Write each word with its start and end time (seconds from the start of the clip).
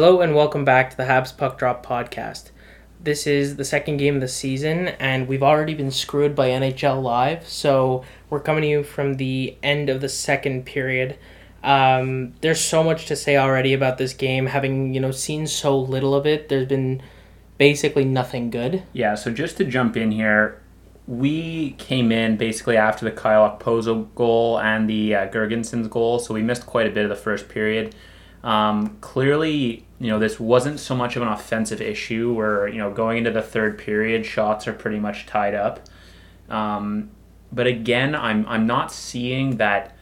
Hello 0.00 0.20
and 0.20 0.32
welcome 0.32 0.64
back 0.64 0.90
to 0.90 0.96
the 0.96 1.02
Habs 1.02 1.36
Puck 1.36 1.58
Drop 1.58 1.84
podcast. 1.84 2.52
This 3.00 3.26
is 3.26 3.56
the 3.56 3.64
second 3.64 3.96
game 3.96 4.14
of 4.14 4.20
the 4.20 4.28
season, 4.28 4.90
and 5.00 5.26
we've 5.26 5.42
already 5.42 5.74
been 5.74 5.90
screwed 5.90 6.36
by 6.36 6.50
NHL 6.50 7.02
Live, 7.02 7.48
so 7.48 8.04
we're 8.30 8.38
coming 8.38 8.62
to 8.62 8.68
you 8.68 8.84
from 8.84 9.14
the 9.14 9.56
end 9.60 9.88
of 9.88 10.00
the 10.00 10.08
second 10.08 10.66
period. 10.66 11.18
Um, 11.64 12.34
there's 12.42 12.60
so 12.60 12.84
much 12.84 13.06
to 13.06 13.16
say 13.16 13.36
already 13.36 13.74
about 13.74 13.98
this 13.98 14.12
game, 14.12 14.46
having 14.46 14.94
you 14.94 15.00
know 15.00 15.10
seen 15.10 15.48
so 15.48 15.76
little 15.76 16.14
of 16.14 16.28
it. 16.28 16.48
There's 16.48 16.68
been 16.68 17.02
basically 17.58 18.04
nothing 18.04 18.50
good. 18.50 18.84
Yeah, 18.92 19.16
so 19.16 19.32
just 19.32 19.56
to 19.56 19.64
jump 19.64 19.96
in 19.96 20.12
here, 20.12 20.62
we 21.08 21.72
came 21.72 22.12
in 22.12 22.36
basically 22.36 22.76
after 22.76 23.04
the 23.04 23.10
Kyle 23.10 23.50
Okposo 23.50 24.14
goal 24.14 24.60
and 24.60 24.88
the 24.88 25.16
uh, 25.16 25.26
Girgensons 25.26 25.90
goal, 25.90 26.20
so 26.20 26.34
we 26.34 26.42
missed 26.42 26.66
quite 26.66 26.86
a 26.86 26.90
bit 26.90 27.02
of 27.02 27.08
the 27.08 27.16
first 27.16 27.48
period. 27.48 27.96
Um, 28.44 28.98
clearly, 29.00 29.87
you 30.00 30.08
know, 30.08 30.18
this 30.18 30.38
wasn't 30.38 30.78
so 30.78 30.94
much 30.94 31.16
of 31.16 31.22
an 31.22 31.28
offensive 31.28 31.80
issue 31.80 32.32
where, 32.32 32.68
you 32.68 32.78
know, 32.78 32.92
going 32.92 33.18
into 33.18 33.30
the 33.30 33.42
third 33.42 33.78
period, 33.78 34.24
shots 34.24 34.68
are 34.68 34.72
pretty 34.72 34.98
much 34.98 35.26
tied 35.26 35.54
up. 35.54 35.80
Um, 36.48 37.10
but 37.52 37.66
again, 37.66 38.14
I'm, 38.14 38.46
I'm 38.46 38.66
not 38.66 38.92
seeing 38.92 39.56
that, 39.56 39.96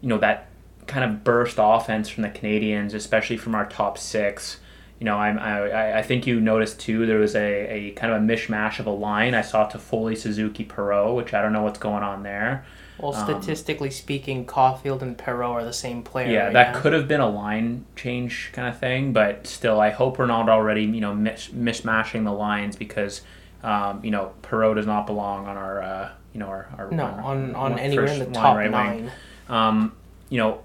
you 0.00 0.08
know, 0.08 0.18
that 0.18 0.48
kind 0.86 1.04
of 1.04 1.22
burst 1.22 1.56
offense 1.58 2.08
from 2.08 2.22
the 2.22 2.30
Canadiens, 2.30 2.94
especially 2.94 3.36
from 3.36 3.54
our 3.54 3.66
top 3.66 3.98
six. 3.98 4.58
You 4.98 5.04
know, 5.04 5.16
I'm, 5.16 5.38
I, 5.38 5.98
I 5.98 6.02
think 6.02 6.26
you 6.26 6.40
noticed 6.40 6.80
too, 6.80 7.04
there 7.04 7.18
was 7.18 7.34
a, 7.34 7.66
a 7.68 7.90
kind 7.92 8.12
of 8.12 8.22
a 8.22 8.24
mishmash 8.24 8.78
of 8.78 8.86
a 8.86 8.90
line. 8.90 9.34
I 9.34 9.42
saw 9.42 9.68
Toffoli, 9.68 10.16
Suzuki, 10.16 10.64
Perreault, 10.64 11.14
which 11.14 11.34
I 11.34 11.42
don't 11.42 11.52
know 11.52 11.62
what's 11.62 11.78
going 11.78 12.02
on 12.02 12.22
there. 12.22 12.64
Well, 12.98 13.12
statistically 13.12 13.88
um, 13.88 13.92
speaking, 13.92 14.46
Caufield 14.46 15.02
and 15.02 15.18
Perreault 15.18 15.50
are 15.50 15.64
the 15.64 15.72
same 15.72 16.02
player. 16.02 16.30
Yeah, 16.30 16.44
right 16.44 16.52
that 16.54 16.74
now. 16.74 16.80
could 16.80 16.94
have 16.94 17.06
been 17.06 17.20
a 17.20 17.28
line 17.28 17.84
change 17.94 18.50
kind 18.54 18.68
of 18.68 18.78
thing, 18.78 19.12
but 19.12 19.46
still, 19.46 19.80
I 19.80 19.90
hope 19.90 20.18
we're 20.18 20.26
not 20.26 20.48
already 20.48 20.84
you 20.84 21.02
know 21.02 21.14
mis- 21.14 21.48
mismashing 21.48 22.24
the 22.24 22.32
lines 22.32 22.74
because 22.74 23.20
um, 23.62 24.02
you 24.02 24.10
know 24.10 24.32
Perreault 24.42 24.76
does 24.76 24.86
not 24.86 25.06
belong 25.06 25.46
on 25.46 25.58
our 25.58 25.82
uh, 25.82 26.10
you 26.32 26.40
know 26.40 26.46
our, 26.46 26.68
our 26.78 26.90
no 26.90 27.04
our- 27.04 27.20
on 27.20 27.54
on 27.54 27.78
anywhere 27.78 28.06
in 28.06 28.18
the 28.18 28.24
line 28.24 28.34
top 28.34 28.56
right 28.56 28.70
nine. 28.70 29.12
Um, 29.50 29.92
you 30.30 30.38
know, 30.38 30.62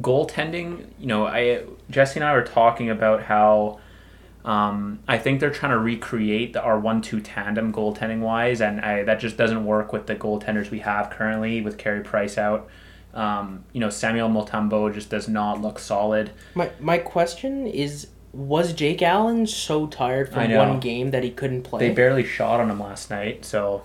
goaltending. 0.00 0.86
You 0.98 1.06
know, 1.06 1.26
I 1.26 1.64
Jesse 1.90 2.20
and 2.20 2.24
I 2.24 2.32
were 2.34 2.44
talking 2.44 2.90
about 2.90 3.22
how. 3.22 3.80
Um, 4.44 4.98
I 5.06 5.18
think 5.18 5.38
they're 5.38 5.52
trying 5.52 5.70
to 5.70 5.78
recreate 5.78 6.52
the, 6.54 6.60
our 6.60 6.76
one-two 6.76 7.20
tandem 7.20 7.72
goaltending 7.72 8.18
wise, 8.22 8.60
and 8.60 8.80
I, 8.80 9.04
that 9.04 9.20
just 9.20 9.36
doesn't 9.36 9.64
work 9.64 9.92
with 9.92 10.08
the 10.08 10.16
goaltenders 10.16 10.68
we 10.68 10.80
have 10.80 11.10
currently 11.10 11.60
with 11.60 11.78
Carey 11.78 12.00
Price 12.02 12.36
out. 12.36 12.68
Um, 13.14 13.64
you 13.72 13.78
know, 13.78 13.88
Samuel 13.88 14.28
Montembeault 14.28 14.94
just 14.94 15.10
does 15.10 15.28
not 15.28 15.60
look 15.60 15.78
solid. 15.78 16.32
My 16.54 16.70
my 16.80 16.98
question 16.98 17.68
is: 17.68 18.08
Was 18.32 18.72
Jake 18.72 19.02
Allen 19.02 19.46
so 19.46 19.86
tired 19.86 20.32
from 20.32 20.50
one 20.52 20.80
game 20.80 21.10
that 21.12 21.22
he 21.22 21.30
couldn't 21.30 21.62
play? 21.62 21.88
They 21.88 21.94
barely 21.94 22.24
shot 22.24 22.58
on 22.58 22.70
him 22.70 22.80
last 22.80 23.10
night, 23.10 23.44
so 23.44 23.84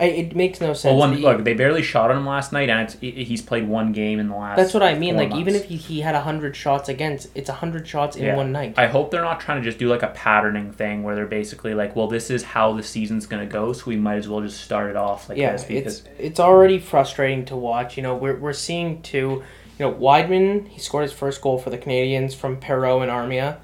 I, 0.00 0.04
it 0.04 0.36
makes 0.36 0.60
no 0.60 0.74
sense. 0.74 0.84
well, 0.84 0.96
one 0.96 1.16
look 1.16 1.42
they 1.42 1.54
barely 1.54 1.82
shot 1.82 2.12
on 2.12 2.18
him 2.18 2.26
last 2.26 2.52
night, 2.52 2.68
and 2.70 2.82
it's, 2.82 2.96
he's 3.00 3.42
played 3.42 3.66
one 3.66 3.92
game 3.92 4.20
in 4.20 4.28
the 4.28 4.36
last. 4.36 4.56
That's 4.56 4.72
what 4.72 4.84
I 4.84 4.94
mean. 4.94 5.16
Like 5.16 5.34
even 5.34 5.56
if 5.56 5.64
he, 5.64 5.76
he 5.76 6.00
had 6.00 6.14
hundred 6.14 6.54
shots 6.54 6.88
against, 6.88 7.28
it's 7.34 7.50
hundred 7.50 7.88
shots 7.88 8.16
in 8.16 8.24
Yeah. 8.26 8.36
one 8.36 8.52
night. 8.52 8.74
I 8.76 8.86
hope 8.86 9.10
they're 9.10 9.22
not 9.24 9.40
trying 9.40 9.58
to 9.60 9.64
just 9.64 9.78
do 9.78 9.88
like 9.88 10.02
a 10.04 10.08
patterning 10.08 10.70
thing 10.70 11.02
where 11.02 11.16
they're 11.16 11.26
basically 11.26 11.74
like, 11.74 11.96
well, 11.96 12.06
this 12.06 12.30
is 12.30 12.44
how 12.44 12.74
the 12.74 12.82
season's 12.84 13.26
gonna 13.26 13.46
go, 13.46 13.72
so 13.72 13.86
we 13.86 13.96
might 13.96 14.18
as 14.18 14.28
well 14.28 14.40
just 14.40 14.60
start 14.60 14.88
it 14.88 14.96
off 14.96 15.28
like 15.28 15.36
yeah, 15.36 15.52
this 15.52 15.64
because 15.64 16.00
it's 16.00 16.08
it's 16.18 16.40
already 16.40 16.78
frustrating 16.78 17.44
to 17.46 17.56
watch. 17.56 17.96
You 17.96 18.04
know, 18.04 18.14
we're 18.14 18.36
we're 18.36 18.52
seeing 18.52 19.02
too. 19.02 19.42
You 19.78 19.86
know, 19.86 19.92
Wideman 19.92 20.68
he 20.68 20.78
scored 20.80 21.02
his 21.02 21.12
first 21.12 21.40
goal 21.40 21.58
for 21.58 21.70
the 21.70 21.78
Canadiens 21.78 22.34
from 22.36 22.58
Perreault 22.58 23.02
and 23.02 23.10
Armia. 23.10 23.58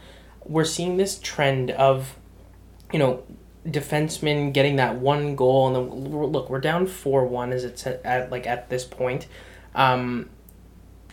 We're 0.44 0.64
seeing 0.64 0.96
this 0.96 1.18
trend 1.20 1.70
of, 1.70 2.16
you 2.92 2.98
know, 2.98 3.22
defensemen 3.66 4.52
getting 4.52 4.76
that 4.76 4.96
one 4.96 5.36
goal, 5.36 5.66
and 5.68 5.76
then 5.76 6.12
look, 6.32 6.50
we're 6.50 6.60
down 6.60 6.86
four 6.86 7.26
one 7.26 7.52
as 7.52 7.64
it's 7.64 7.86
at, 7.86 8.04
at 8.04 8.30
like 8.30 8.46
at 8.46 8.68
this 8.70 8.84
point. 8.84 9.26
Um, 9.74 10.30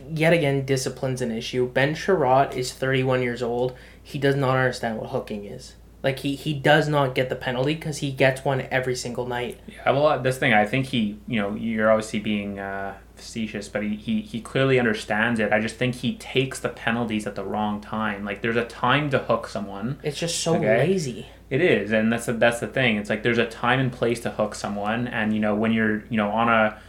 yet 0.10 0.34
again, 0.34 0.66
discipline's 0.66 1.22
an 1.22 1.32
issue. 1.32 1.68
Ben 1.68 1.96
Chiarot 1.96 2.54
is 2.56 2.74
thirty 2.74 3.04
one 3.04 3.22
years 3.22 3.42
old. 3.42 3.76
He 4.04 4.18
does 4.20 4.36
not 4.36 4.58
understand 4.58 4.98
what 4.98 5.10
hooking 5.12 5.46
is. 5.46 5.76
Like 6.04 6.20
he, 6.20 6.34
he 6.36 6.56
does 6.56 6.88
not 6.88 7.14
get 7.14 7.30
the 7.30 7.36
penalty 7.36 7.76
because 7.76 8.00
he 8.00 8.12
gets 8.12 8.44
one 8.44 8.62
every 8.72 8.96
single 8.96 9.28
night. 9.28 9.60
Yeah, 9.68 9.92
well, 9.92 10.20
this 10.20 10.40
thing, 10.40 10.52
I 10.52 10.66
think 10.66 10.88
he, 10.88 11.20
you 11.28 11.40
know, 11.40 11.54
you're 11.54 11.92
obviously 11.92 12.18
being 12.18 12.58
uh, 12.58 12.96
facetious, 13.16 13.68
but 13.68 13.84
he, 13.84 13.96
he, 13.98 14.22
he 14.22 14.42
clearly 14.42 14.80
understands 14.80 15.40
it. 15.40 15.54
I 15.54 15.60
just 15.60 15.76
think 15.76 15.94
he 15.94 16.16
takes 16.16 16.60
the 16.60 16.70
penalties 16.70 17.28
at 17.28 17.36
the 17.36 17.44
wrong 17.44 17.82
time. 17.82 18.26
Like, 18.26 18.42
there's 18.42 18.56
a 18.56 18.66
time 18.66 19.12
to 19.12 19.20
hook 19.20 19.46
someone. 19.48 20.00
It's 20.02 20.18
just 20.18 20.40
so 20.40 20.56
Okay. 20.56 20.80
lazy. 20.80 21.28
It 21.52 21.60
is, 21.60 21.92
and 21.92 22.14
that's 22.14 22.28
the, 22.28 22.34
that's 22.34 22.62
the 22.62 22.68
thing. 22.68 22.96
It's 22.96 23.10
like 23.10 23.24
there's 23.24 23.38
a 23.38 23.46
time 23.46 23.82
and 23.82 23.92
place 23.92 24.22
to 24.22 24.32
hook 24.32 24.56
someone, 24.56 25.10
and 25.10 25.34
you 25.34 25.42
know 25.42 25.54
when 25.54 25.74
you're 25.74 26.06
you 26.06 26.16
know 26.16 26.30
on 26.30 26.48
a 26.48 26.80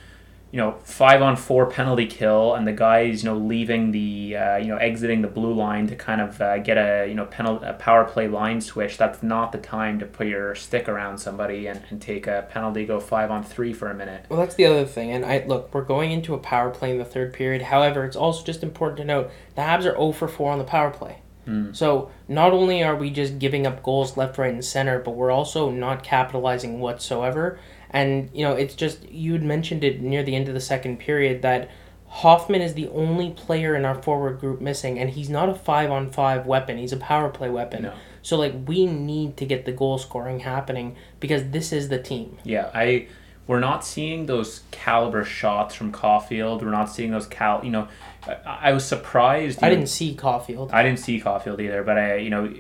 you 0.52 0.58
know 0.58 0.78
five 0.84 1.20
on 1.20 1.34
four 1.34 1.66
penalty 1.66 2.06
kill, 2.06 2.54
and 2.54 2.64
the 2.64 2.72
guy's 2.72 3.24
you 3.24 3.30
know 3.30 3.36
leaving 3.36 3.90
the 3.90 4.36
uh, 4.36 4.56
you 4.58 4.68
know 4.68 4.76
exiting 4.76 5.20
the 5.20 5.26
blue 5.26 5.52
line 5.52 5.88
to 5.88 5.96
kind 5.96 6.20
of 6.20 6.40
uh, 6.40 6.58
get 6.58 6.76
a 6.76 7.08
you 7.08 7.14
know 7.16 7.24
penalty 7.24 7.66
a 7.66 7.72
power 7.72 8.04
play 8.04 8.28
line 8.28 8.60
switch. 8.60 8.98
That's 8.98 9.20
not 9.20 9.50
the 9.50 9.58
time 9.58 9.98
to 9.98 10.06
put 10.06 10.28
your 10.28 10.54
stick 10.54 10.88
around 10.88 11.18
somebody 11.18 11.66
and, 11.66 11.82
and 11.90 12.00
take 12.00 12.28
a 12.28 12.46
penalty, 12.48 12.86
go 12.86 13.00
five 13.00 13.32
on 13.32 13.42
three 13.42 13.72
for 13.72 13.90
a 13.90 13.94
minute. 13.94 14.26
Well, 14.28 14.38
that's 14.38 14.54
the 14.54 14.66
other 14.66 14.84
thing. 14.84 15.10
And 15.10 15.24
I 15.24 15.44
look, 15.44 15.74
we're 15.74 15.82
going 15.82 16.12
into 16.12 16.34
a 16.34 16.38
power 16.38 16.70
play 16.70 16.92
in 16.92 16.98
the 16.98 17.04
third 17.04 17.32
period. 17.32 17.62
However, 17.62 18.04
it's 18.04 18.14
also 18.14 18.44
just 18.44 18.62
important 18.62 18.98
to 18.98 19.04
note 19.04 19.32
the 19.56 19.62
Habs 19.62 19.80
are 19.80 19.96
0 19.96 20.12
for 20.12 20.28
4 20.28 20.52
on 20.52 20.58
the 20.58 20.64
power 20.64 20.90
play. 20.90 21.21
Hmm. 21.44 21.72
So 21.72 22.10
not 22.28 22.52
only 22.52 22.82
are 22.82 22.96
we 22.96 23.10
just 23.10 23.38
giving 23.38 23.66
up 23.66 23.82
goals 23.82 24.16
left, 24.16 24.38
right, 24.38 24.52
and 24.52 24.64
center, 24.64 24.98
but 25.00 25.12
we're 25.12 25.30
also 25.30 25.70
not 25.70 26.02
capitalizing 26.02 26.80
whatsoever. 26.80 27.58
And 27.90 28.30
you 28.32 28.44
know, 28.44 28.52
it's 28.52 28.74
just 28.74 29.08
you 29.10 29.32
had 29.32 29.42
mentioned 29.42 29.84
it 29.84 30.00
near 30.00 30.22
the 30.22 30.34
end 30.34 30.48
of 30.48 30.54
the 30.54 30.60
second 30.60 30.98
period 30.98 31.42
that 31.42 31.70
Hoffman 32.08 32.60
is 32.60 32.74
the 32.74 32.88
only 32.88 33.30
player 33.30 33.74
in 33.74 33.86
our 33.86 34.00
forward 34.00 34.38
group 34.38 34.60
missing, 34.60 34.98
and 34.98 35.08
he's 35.10 35.30
not 35.30 35.48
a 35.48 35.54
five 35.54 35.90
on 35.90 36.10
five 36.10 36.46
weapon. 36.46 36.76
He's 36.76 36.92
a 36.92 36.98
power 36.98 37.30
play 37.30 37.48
weapon. 37.48 37.84
No. 37.84 37.94
So 38.20 38.36
like 38.36 38.54
we 38.66 38.86
need 38.86 39.36
to 39.38 39.46
get 39.46 39.64
the 39.64 39.72
goal 39.72 39.98
scoring 39.98 40.40
happening 40.40 40.96
because 41.20 41.50
this 41.50 41.72
is 41.72 41.88
the 41.88 41.98
team. 41.98 42.38
Yeah, 42.44 42.70
I 42.74 43.08
we're 43.52 43.60
not 43.60 43.84
seeing 43.84 44.24
those 44.24 44.62
caliber 44.70 45.24
shots 45.24 45.74
from 45.74 45.92
Caufield. 45.92 46.62
We're 46.62 46.70
not 46.70 46.86
seeing 46.86 47.10
those 47.10 47.26
cal. 47.26 47.62
You 47.62 47.70
know, 47.70 47.88
I, 48.26 48.36
I 48.46 48.72
was 48.72 48.82
surprised. 48.82 49.62
I 49.62 49.68
know, 49.68 49.74
didn't 49.74 49.90
see 49.90 50.16
Caufield. 50.16 50.72
I 50.72 50.82
didn't 50.82 51.00
see 51.00 51.20
Caufield 51.20 51.60
either, 51.60 51.82
but 51.82 51.98
I, 51.98 52.16
you 52.16 52.30
know, 52.30 52.50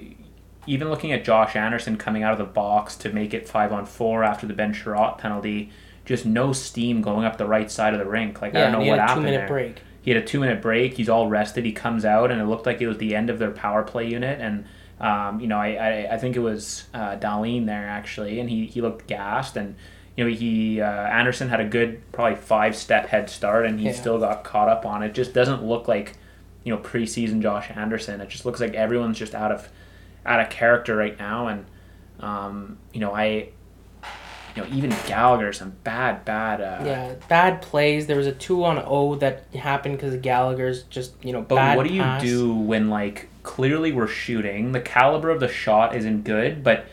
even 0.66 0.90
looking 0.90 1.12
at 1.12 1.24
Josh 1.24 1.56
Anderson 1.56 1.96
coming 1.96 2.22
out 2.22 2.32
of 2.32 2.38
the 2.38 2.44
box 2.44 2.94
to 2.96 3.10
make 3.10 3.32
it 3.32 3.48
five 3.48 3.72
on 3.72 3.86
four 3.86 4.22
after 4.22 4.46
the 4.46 4.52
Ben 4.52 4.74
Chiarot 4.74 5.16
penalty, 5.16 5.70
just 6.04 6.26
no 6.26 6.52
steam 6.52 7.00
going 7.00 7.24
up 7.24 7.38
the 7.38 7.46
right 7.46 7.70
side 7.70 7.94
of 7.94 7.98
the 7.98 8.06
rink. 8.06 8.42
Like 8.42 8.54
I 8.54 8.60
don't 8.60 8.72
know 8.72 8.78
what 8.80 8.98
had 8.98 8.98
a 8.98 9.00
two 9.00 9.00
happened 9.00 9.24
minute 9.24 9.38
there. 9.38 9.48
break. 9.48 9.82
He 10.02 10.10
had 10.10 10.22
a 10.22 10.26
two 10.26 10.40
minute 10.40 10.60
break. 10.60 10.98
He's 10.98 11.08
all 11.08 11.26
rested. 11.26 11.64
He 11.64 11.72
comes 11.72 12.04
out, 12.04 12.30
and 12.30 12.38
it 12.38 12.44
looked 12.44 12.66
like 12.66 12.82
it 12.82 12.86
was 12.86 12.98
the 12.98 13.16
end 13.16 13.30
of 13.30 13.38
their 13.38 13.50
power 13.50 13.82
play 13.82 14.08
unit. 14.08 14.42
And 14.42 14.66
um, 15.00 15.40
you 15.40 15.46
know, 15.46 15.56
I, 15.56 15.68
I, 15.68 16.08
I 16.12 16.18
think 16.18 16.36
it 16.36 16.40
was 16.40 16.84
uh, 16.92 17.16
Dahlin 17.16 17.64
there 17.64 17.88
actually, 17.88 18.40
and 18.40 18.50
he, 18.50 18.66
he 18.66 18.82
looked 18.82 19.06
gassed. 19.06 19.56
And 19.56 19.76
you 20.16 20.24
know, 20.24 20.30
he 20.30 20.80
uh, 20.80 20.86
Anderson 20.86 21.48
had 21.48 21.60
a 21.60 21.64
good 21.64 22.00
probably 22.12 22.36
five 22.36 22.76
step 22.76 23.08
head 23.08 23.30
start, 23.30 23.64
and 23.66 23.80
he 23.80 23.86
Yeah. 23.86 23.92
still 23.92 24.18
got 24.18 24.44
caught 24.44 24.68
up 24.68 24.84
on 24.86 25.02
it. 25.02 25.14
Just 25.14 25.32
doesn't 25.32 25.64
look 25.64 25.88
like 25.88 26.14
you 26.64 26.74
know 26.74 26.80
preseason 26.80 27.40
Josh 27.42 27.70
Anderson. 27.74 28.20
It 28.20 28.28
just 28.28 28.44
looks 28.46 28.60
like 28.60 28.74
everyone's 28.74 29.18
just 29.18 29.34
out 29.34 29.50
of 29.52 29.68
out 30.26 30.40
of 30.40 30.50
character 30.50 30.94
right 30.96 31.18
now. 31.18 31.48
And 31.48 31.64
um, 32.20 32.78
you 32.92 33.00
know, 33.00 33.12
I 33.14 33.48
you 34.54 34.62
know 34.62 34.68
even 34.70 34.90
Gallagher 35.06 35.52
some 35.54 35.72
bad 35.82 36.24
bad. 36.26 36.60
Uh, 36.60 36.84
Yeah, 36.84 37.14
bad 37.28 37.62
plays. 37.62 38.06
There 38.06 38.18
was 38.18 38.26
a 38.26 38.32
two 38.32 38.64
on 38.64 38.78
O 38.86 39.14
that 39.16 39.44
happened 39.54 39.96
because 39.96 40.14
Gallagher's 40.16 40.82
just 40.84 41.12
you 41.24 41.32
know 41.32 41.40
But 41.40 41.76
what 41.76 41.86
do 41.88 41.94
you 41.94 42.02
pass. 42.02 42.20
do 42.22 42.54
when 42.54 42.90
like 42.90 43.28
clearly 43.42 43.92
we're 43.92 44.06
shooting, 44.06 44.72
the 44.72 44.80
caliber 44.80 45.30
of 45.30 45.40
the 45.40 45.48
shot 45.48 45.96
isn't 45.96 46.22
good, 46.24 46.62
but 46.62 46.84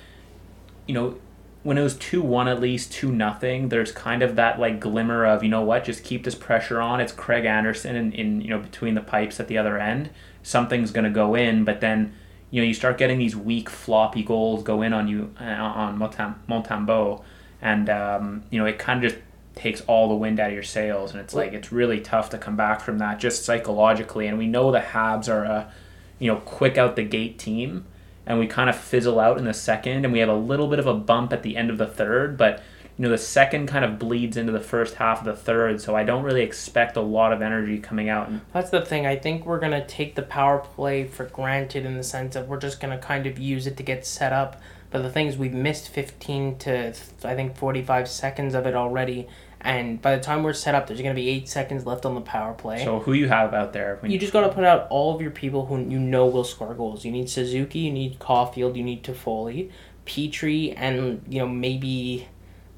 you 0.88 0.94
know 0.96 1.16
when 1.64 1.78
it 1.78 1.82
was 1.82 1.96
two 1.96 2.22
one 2.22 2.48
at 2.48 2.60
least 2.60 2.92
two 2.92 3.12
nothing, 3.12 3.70
there's 3.70 3.92
kind 3.92 4.24
of 4.24 4.36
that 4.36 4.60
like 4.60 4.80
glimmer 4.80 5.26
of 5.26 5.44
you 5.44 5.50
know 5.50 5.62
what, 5.62 5.84
just 5.84 6.04
keep 6.04 6.24
this 6.24 6.36
pressure 6.36 6.82
on. 6.82 7.02
It's 7.02 7.12
Craig 7.12 7.46
Anderson 7.46 7.96
in, 7.96 8.12
in 8.14 8.42
you 8.42 8.50
know 8.50 8.60
between 8.60 8.96
the 8.96 9.02
pipes 9.02 9.40
at 9.40 9.48
the 9.48 9.58
other 9.58 9.78
end. 9.78 10.10
Something's 10.42 10.92
gonna 10.92 11.10
go 11.10 11.36
in, 11.36 11.66
but 11.66 11.82
then 11.82 12.14
you 12.50 12.62
know 12.62 12.68
you 12.68 12.74
start 12.74 12.98
getting 12.98 13.20
these 13.20 13.36
weak 13.36 13.70
floppy 13.70 14.24
goals 14.24 14.64
go 14.64 14.82
in 14.82 14.94
on 14.94 15.08
you 15.08 15.34
uh, 15.40 15.44
on 15.44 15.98
Montam- 15.98 16.42
Montembeault, 16.48 17.24
and 17.62 17.90
um, 17.90 18.44
you 18.50 18.60
know 18.60 18.66
it 18.66 18.80
kind 18.80 19.04
of 19.04 19.12
just 19.12 19.22
takes 19.56 19.82
all 19.82 20.08
the 20.08 20.16
wind 20.16 20.40
out 20.40 20.48
of 20.48 20.54
your 20.54 20.64
sails, 20.64 21.12
and 21.12 21.20
it's 21.20 21.34
like 21.34 21.52
it's 21.52 21.72
really 21.72 22.00
tough 22.00 22.30
to 22.30 22.38
come 22.38 22.56
back 22.56 22.80
from 22.80 23.00
that 23.00 23.20
just 23.20 23.44
psychologically. 23.44 24.28
And 24.28 24.38
we 24.38 24.48
know 24.48 24.72
the 24.72 24.80
Habs 24.80 25.28
are 25.28 25.44
a 25.44 25.74
you 26.20 26.32
know 26.32 26.38
quick 26.38 26.78
out 26.78 26.96
the 26.96 27.04
gate 27.04 27.38
team, 27.38 27.86
and 28.30 28.40
we 28.40 28.48
kind 28.48 28.70
of 28.70 28.78
fizzle 28.78 29.20
out 29.20 29.38
in 29.38 29.44
the 29.44 29.54
second, 29.54 30.06
and 30.06 30.14
we 30.14 30.20
have 30.20 30.30
a 30.30 30.34
little 30.34 30.68
bit 30.68 30.80
of 30.80 30.88
a 30.88 30.94
bump 30.94 31.34
at 31.34 31.44
the 31.44 31.58
end 31.58 31.70
of 31.70 31.78
the 31.78 31.88
third, 31.88 32.38
but 32.38 32.62
you 32.98 33.04
know, 33.04 33.10
the 33.12 33.18
second 33.18 33.68
kind 33.68 33.86
of 33.86 33.98
bleeds 33.98 34.36
into 34.36 34.52
the 34.52 34.60
first 34.60 34.96
half 34.96 35.20
of 35.20 35.26
the 35.26 35.36
third, 35.36 35.80
so 35.80 35.96
I 35.96 36.04
don't 36.04 36.24
really 36.24 36.42
expect 36.42 36.98
a 36.98 37.02
lot 37.02 37.31
of 37.31 37.42
energy 37.42 37.80
coming 37.80 38.10
out. 38.10 38.30
That's 38.54 38.70
the 38.70 38.81
thing. 38.81 39.08
I 39.08 39.16
think 39.16 39.46
we're 39.46 39.60
gonna 39.60 39.86
take 39.86 40.16
the 40.16 40.22
power 40.22 40.60
play 40.60 41.06
for 41.06 41.24
granted 41.26 41.86
in 41.86 41.96
the 41.96 42.04
sense 42.04 42.36
of 42.36 42.50
we're 42.50 42.60
just 42.60 42.80
gonna 42.80 42.98
kind 42.98 43.26
of 43.26 43.40
use 43.40 43.68
it 43.68 43.78
to 43.78 43.84
get 43.84 44.06
set 44.06 44.34
up. 44.34 44.62
But 44.92 45.04
the 45.04 45.10
thing 45.10 45.28
is, 45.28 45.38
we've 45.38 45.54
missed 45.54 45.88
fifteen 45.88 46.58
to 46.58 46.94
I 47.24 47.36
think 47.36 47.56
forty 47.56 47.81
five 47.81 48.10
seconds 48.10 48.54
of 48.54 48.66
it 48.66 48.76
already, 48.76 49.28
and 49.62 50.02
by 50.02 50.16
the 50.16 50.22
time 50.22 50.44
we're 50.44 50.54
set 50.54 50.76
up, 50.76 50.88
there's 50.88 51.02
gonna 51.02 51.14
be 51.14 51.30
eight 51.30 51.50
seconds 51.50 51.86
left 51.86 52.06
on 52.06 52.16
the 52.16 52.22
power 52.22 52.54
play. 52.54 52.84
so 52.84 53.00
who 53.00 53.14
you 53.14 53.28
have 53.28 53.54
out 53.54 53.74
there? 53.74 53.98
when 54.02 54.12
you 54.12 54.18
just 54.18 54.34
gotta 54.34 54.50
put 54.50 54.64
out 54.64 54.88
all 54.90 55.14
of 55.14 55.22
your 55.22 55.32
people 55.32 55.66
who 55.66 55.78
you 55.80 56.00
know 56.00 56.28
will 56.28 56.44
score 56.44 56.74
goals. 56.74 57.04
You 57.04 57.12
need 57.12 57.30
Suzuki, 57.30 57.80
you 57.80 57.92
need 57.92 58.20
Caufield, 58.20 58.76
you 58.76 58.84
need 58.84 59.04
Toffoli, 59.04 59.72
Petry, 60.06 60.74
and 60.78 61.22
you 61.28 61.40
know 61.40 61.48
maybe 61.48 62.28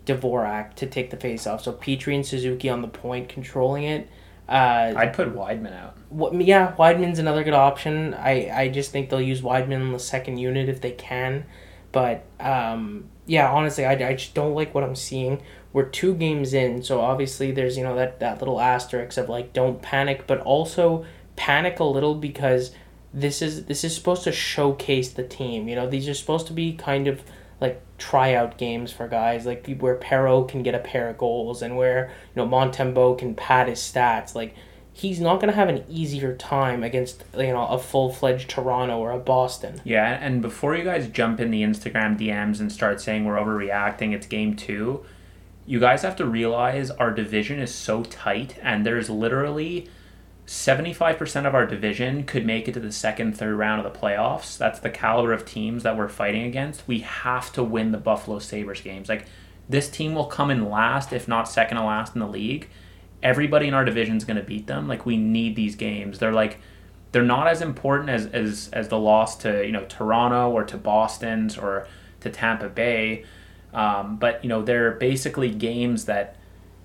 Dvorak 0.06 0.74
to 0.76 0.88
take 0.88 1.12
the 1.12 1.18
face 1.18 1.46
off. 1.46 1.64
So 1.64 1.74
Petry 1.74 2.16
and 2.16 2.26
Suzuki 2.26 2.70
on 2.70 2.82
the 2.82 2.88
point, 2.88 3.30
controlling 3.30 3.84
it. 3.84 4.10
Uh, 4.50 4.94
I'd 4.98 5.14
put 5.14 5.34
Wideman 5.34 5.74
out. 5.74 5.96
what, 6.10 6.34
yeah, 6.42 6.74
Wideman's 6.78 7.20
another 7.20 7.44
good 7.44 7.54
option. 7.54 8.14
I, 8.14 8.50
I 8.54 8.68
just 8.68 8.92
think 8.92 9.10
they'll 9.10 9.22
use 9.22 9.42
Wideman 9.42 9.80
in 9.82 9.92
the 9.94 10.00
second 10.00 10.40
unit 10.40 10.68
if 10.68 10.82
they 10.82 10.92
can. 10.92 11.46
But 11.94 12.26
um, 12.40 13.06
yeah, 13.26 13.50
honestly, 13.50 13.86
I, 13.86 13.94
I 13.94 14.16
just 14.16 14.34
don't 14.34 14.54
like 14.54 14.74
what 14.74 14.84
I'm 14.84 14.96
seeing. 14.96 15.42
We're 15.74 15.86
two 15.86 16.14
games 16.16 16.54
in, 16.54 16.84
so 16.84 17.00
obviously 17.00 17.52
there's 17.52 17.78
you 17.78 17.84
know 17.84 17.96
that, 17.96 18.20
that 18.20 18.40
little 18.40 18.60
asterisk 18.60 19.18
of 19.18 19.30
like 19.30 19.54
don't 19.54 19.82
panic, 19.82 20.28
but 20.28 20.40
also 20.42 21.06
panic 21.36 21.80
a 21.80 21.84
little 21.84 22.16
because 22.16 22.72
this 23.14 23.42
is 23.42 23.66
this 23.66 23.84
is 23.84 23.96
supposed 23.96 24.24
to 24.24 24.32
showcase 24.32 25.10
the 25.10 25.24
team. 25.24 25.68
You 25.68 25.76
know, 25.76 25.90
these 25.90 26.08
are 26.08 26.14
supposed 26.14 26.48
to 26.48 26.54
be 26.54 26.74
kind 26.74 27.08
of 27.08 27.24
like 27.60 27.82
tryout 27.98 28.58
games 28.58 28.92
for 28.92 29.08
guys, 29.08 29.46
like 29.46 29.68
where 29.80 29.96
Perreault 29.96 30.50
can 30.50 30.64
get 30.64 30.76
a 30.76 30.80
pair 30.80 31.10
of 31.10 31.18
goals 31.18 31.62
and 31.62 31.78
where 31.78 32.12
you 32.36 32.42
know 32.42 32.48
Montembeault 32.48 33.20
can 33.20 33.36
pad 33.36 33.68
his 33.68 33.80
stats. 33.80 34.34
Like 34.34 34.56
he's 34.94 35.20
not 35.20 35.40
gonna 35.40 35.54
have 35.54 35.70
an 35.70 35.84
easier 35.90 36.36
time 36.36 36.84
against 36.84 37.24
you 37.38 37.48
know 37.48 37.68
a 37.68 37.78
full 37.80 38.12
fledged 38.12 38.50
Toronto 38.50 38.98
or 38.98 39.12
a 39.12 39.20
Boston. 39.20 39.82
Yeah, 39.84 40.18
and 40.22 40.42
before 40.42 40.76
you 40.76 40.84
guys 40.84 41.08
jump 41.08 41.40
in 41.40 41.52
the 41.52 41.62
Instagram 41.62 42.20
DMs 42.20 42.60
and 42.60 42.72
start 42.72 43.00
saying 43.02 43.26
we're 43.26 43.38
overreacting, 43.38 44.14
it's 44.14 44.28
game 44.28 44.56
two, 44.56 45.06
you 45.72 45.80
guys 45.80 46.02
have 46.02 46.18
to 46.18 46.26
realize 46.26 46.92
our 46.92 47.12
division 47.12 47.58
is 47.58 47.74
so 47.74 48.04
tight, 48.04 48.58
and 48.62 48.86
there's 48.86 49.10
literally 49.10 49.88
75% 50.46 51.48
of 51.48 51.56
our 51.56 51.66
division 51.66 52.26
could 52.26 52.46
make 52.46 52.68
it 52.68 52.74
to 52.74 52.82
the 52.82 52.92
second, 52.92 53.38
third 53.38 53.56
round 53.56 53.80
of 53.80 53.94
the 53.94 53.98
playoffs. 53.98 54.58
That's 54.58 54.82
the 54.82 54.90
caliber 54.90 55.32
of 55.32 55.46
teams 55.46 55.84
that 55.84 55.96
we're 55.96 56.10
fighting 56.10 56.44
against. 56.44 56.86
We 56.90 57.00
have 57.00 57.54
to 57.54 57.64
win 57.64 57.94
the 57.94 57.98
Buffalo 57.98 58.40
Sabres 58.40 58.82
games. 58.82 59.08
Like, 59.08 59.28
this 59.70 59.90
team 59.90 60.14
will 60.14 60.26
come 60.26 60.52
in 60.52 60.70
last, 60.70 61.14
if 61.14 61.26
not 61.26 61.48
second 61.48 61.78
to 61.78 61.86
last 61.86 62.16
in 62.16 62.20
the 62.20 62.28
league. 62.28 62.68
Everybody 63.24 63.70
in 63.70 63.74
our 63.74 63.86
division 63.86 64.18
is 64.18 64.26
going 64.26 64.36
to 64.36 64.44
beat 64.44 64.68
them. 64.68 64.90
Like, 64.90 65.06
we 65.06 65.16
need 65.16 65.56
these 65.56 65.78
games. 65.78 66.20
They're 66.20 66.34
like, 66.34 66.60
they're 67.14 67.24
not 67.24 67.48
as 67.48 67.62
important 67.62 68.10
as, 68.10 68.26
as, 68.26 68.70
as 68.74 68.90
the 68.90 69.00
loss 69.00 69.38
to, 69.38 69.66
you 69.66 69.72
know, 69.72 69.86
Toronto 69.86 70.52
or 70.52 70.66
to 70.66 70.76
Boston's 70.76 71.58
or 71.58 71.88
to 72.20 72.30
Tampa 72.30 72.68
Bay. 72.68 73.24
Um, 73.74 74.18
but, 74.18 74.44
you 74.44 74.50
know, 74.50 74.62
they're 74.62 74.92
basically 74.92 75.50
games 75.50 76.06
that, 76.06 76.36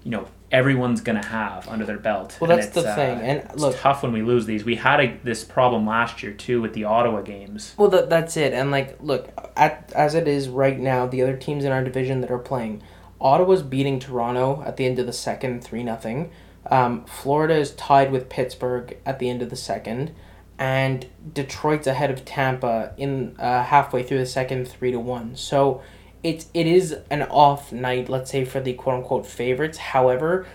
you 0.05 0.11
know, 0.13 0.29
everyone's 0.53 1.01
going 1.01 1.21
to 1.21 1.29
have 1.29 1.67
under 1.67 1.85
their 1.85 1.99
belt. 1.99 2.39
Well, 2.41 2.49
that's 2.49 2.69
the 2.69 2.89
uh, 2.89 2.95
thing. 2.95 3.19
And 3.19 3.41
it's 3.41 3.57
look, 3.57 3.77
tough 3.77 4.05
when 4.05 4.13
we 4.13 4.23
lose 4.23 4.47
these. 4.47 4.65
We 4.65 4.77
had 4.77 5.01
a, 5.01 5.19
this 5.25 5.43
problem 5.43 5.85
last 5.85 6.23
year 6.23 6.33
too 6.33 6.63
with 6.63 6.75
the 6.75 6.85
Ottawa 6.85 7.23
games. 7.23 7.75
Well, 7.77 7.89
that, 7.89 8.09
that's 8.09 8.37
it. 8.37 8.53
And 8.53 8.71
like, 8.71 8.97
look, 9.03 9.29
at 9.57 9.93
as 9.97 10.15
it 10.15 10.29
is 10.29 10.49
right 10.49 10.79
now, 10.79 11.09
the 11.09 11.23
other 11.23 11.37
teams 11.37 11.65
in 11.65 11.73
our 11.73 11.83
division 11.83 12.21
that 12.21 12.31
are 12.31 12.39
playing, 12.39 12.85
Ottawa's 13.21 13.63
beating 13.63 13.99
Toronto 13.99 14.63
at 14.65 14.77
the 14.77 14.87
end 14.87 15.01
of 15.01 15.07
the 15.07 15.13
second, 15.13 15.65
three 15.65 15.83
nothing. 15.83 16.31
Um, 16.71 17.05
Florida 17.07 17.55
is 17.57 17.73
tied 17.73 18.13
with 18.13 18.29
Pittsburgh 18.29 18.97
at 19.05 19.19
the 19.19 19.29
end 19.29 19.43
of 19.43 19.51
the 19.51 19.57
second, 19.57 20.15
and 20.59 21.07
Detroit's 21.33 21.89
ahead 21.89 22.13
of 22.13 22.25
Tampa 22.25 22.93
in 22.97 23.35
uh, 23.41 23.65
halfway 23.65 24.05
through 24.05 24.19
the 24.19 24.27
second, 24.27 24.69
three 24.69 24.93
to 24.93 25.01
one. 25.01 25.35
So. 25.35 25.83
It's, 26.27 26.47
it 26.55 26.67
is 26.67 26.97
an 27.11 27.23
off 27.23 27.73
night, 27.73 28.09
let's 28.09 28.31
say, 28.31 28.45
for 28.45 28.61
the 28.61 28.73
quote 28.73 28.97
unquote 28.97 29.27
favorites. 29.27 29.79
However, 29.79 30.47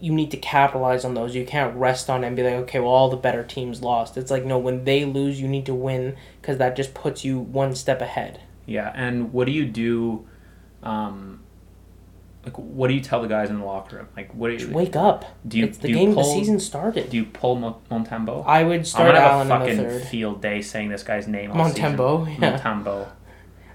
you 0.00 0.12
need 0.12 0.30
to 0.30 0.36
capitalize 0.38 1.04
on 1.04 1.12
those. 1.14 1.34
You 1.34 1.44
can't 1.44 1.76
rest 1.76 2.08
on 2.08 2.24
it 2.24 2.28
and 2.28 2.36
be 2.36 2.42
like, 2.42 2.54
okay, 2.54 2.80
well, 2.80 2.88
all 2.90 3.10
the 3.10 3.16
better 3.16 3.44
teams 3.44 3.82
lost. 3.82 4.16
It's 4.16 4.30
like, 4.30 4.44
no, 4.44 4.58
when 4.58 4.84
they 4.84 5.04
lose, 5.04 5.40
you 5.40 5.46
need 5.46 5.66
to 5.66 5.74
win 5.74 6.16
because 6.40 6.56
that 6.58 6.74
just 6.74 6.94
puts 6.94 7.22
you 7.24 7.38
one 7.38 7.74
step 7.74 8.00
ahead. 8.00 8.40
Yeah, 8.66 8.92
and 8.94 9.32
what 9.32 9.46
do 9.46 9.52
you 9.52 9.66
do? 9.66 10.26
Um, 10.82 11.42
like, 12.44 12.56
what 12.56 12.88
do 12.88 12.94
you 12.94 13.02
tell 13.02 13.20
the 13.20 13.28
guys 13.28 13.50
in 13.50 13.58
the 13.58 13.64
locker 13.66 13.96
room? 13.96 14.08
Like, 14.16 14.32
what 14.34 14.48
do 14.48 14.64
you 14.64 14.72
wake 14.72 14.96
up. 14.96 15.26
do? 15.46 15.58
You, 15.58 15.64
it's 15.66 15.76
the 15.78 15.92
game. 15.92 16.14
pull, 16.14 16.22
the 16.22 16.30
season 16.38 16.58
started. 16.58 17.10
Do 17.10 17.18
you 17.18 17.26
pull 17.26 17.56
Mo- 17.56 17.82
Montembeault? 17.90 18.46
I 18.46 18.62
would 18.64 18.78
I'm 18.78 18.84
start 18.84 19.08
gonna 19.08 19.20
have 19.20 19.32
Allen 19.32 19.50
a 19.50 19.54
in 19.54 19.60
fucking 19.60 19.76
the 19.76 19.98
third. 19.98 20.02
field 20.08 20.40
day 20.40 20.62
saying 20.62 20.88
this 20.88 21.02
guy's 21.02 21.28
name. 21.28 21.52
all 21.52 21.68
season. 21.68 21.96
Montembeault, 21.96 22.40
yeah. 22.40 22.58
Montembeault. 22.58 23.08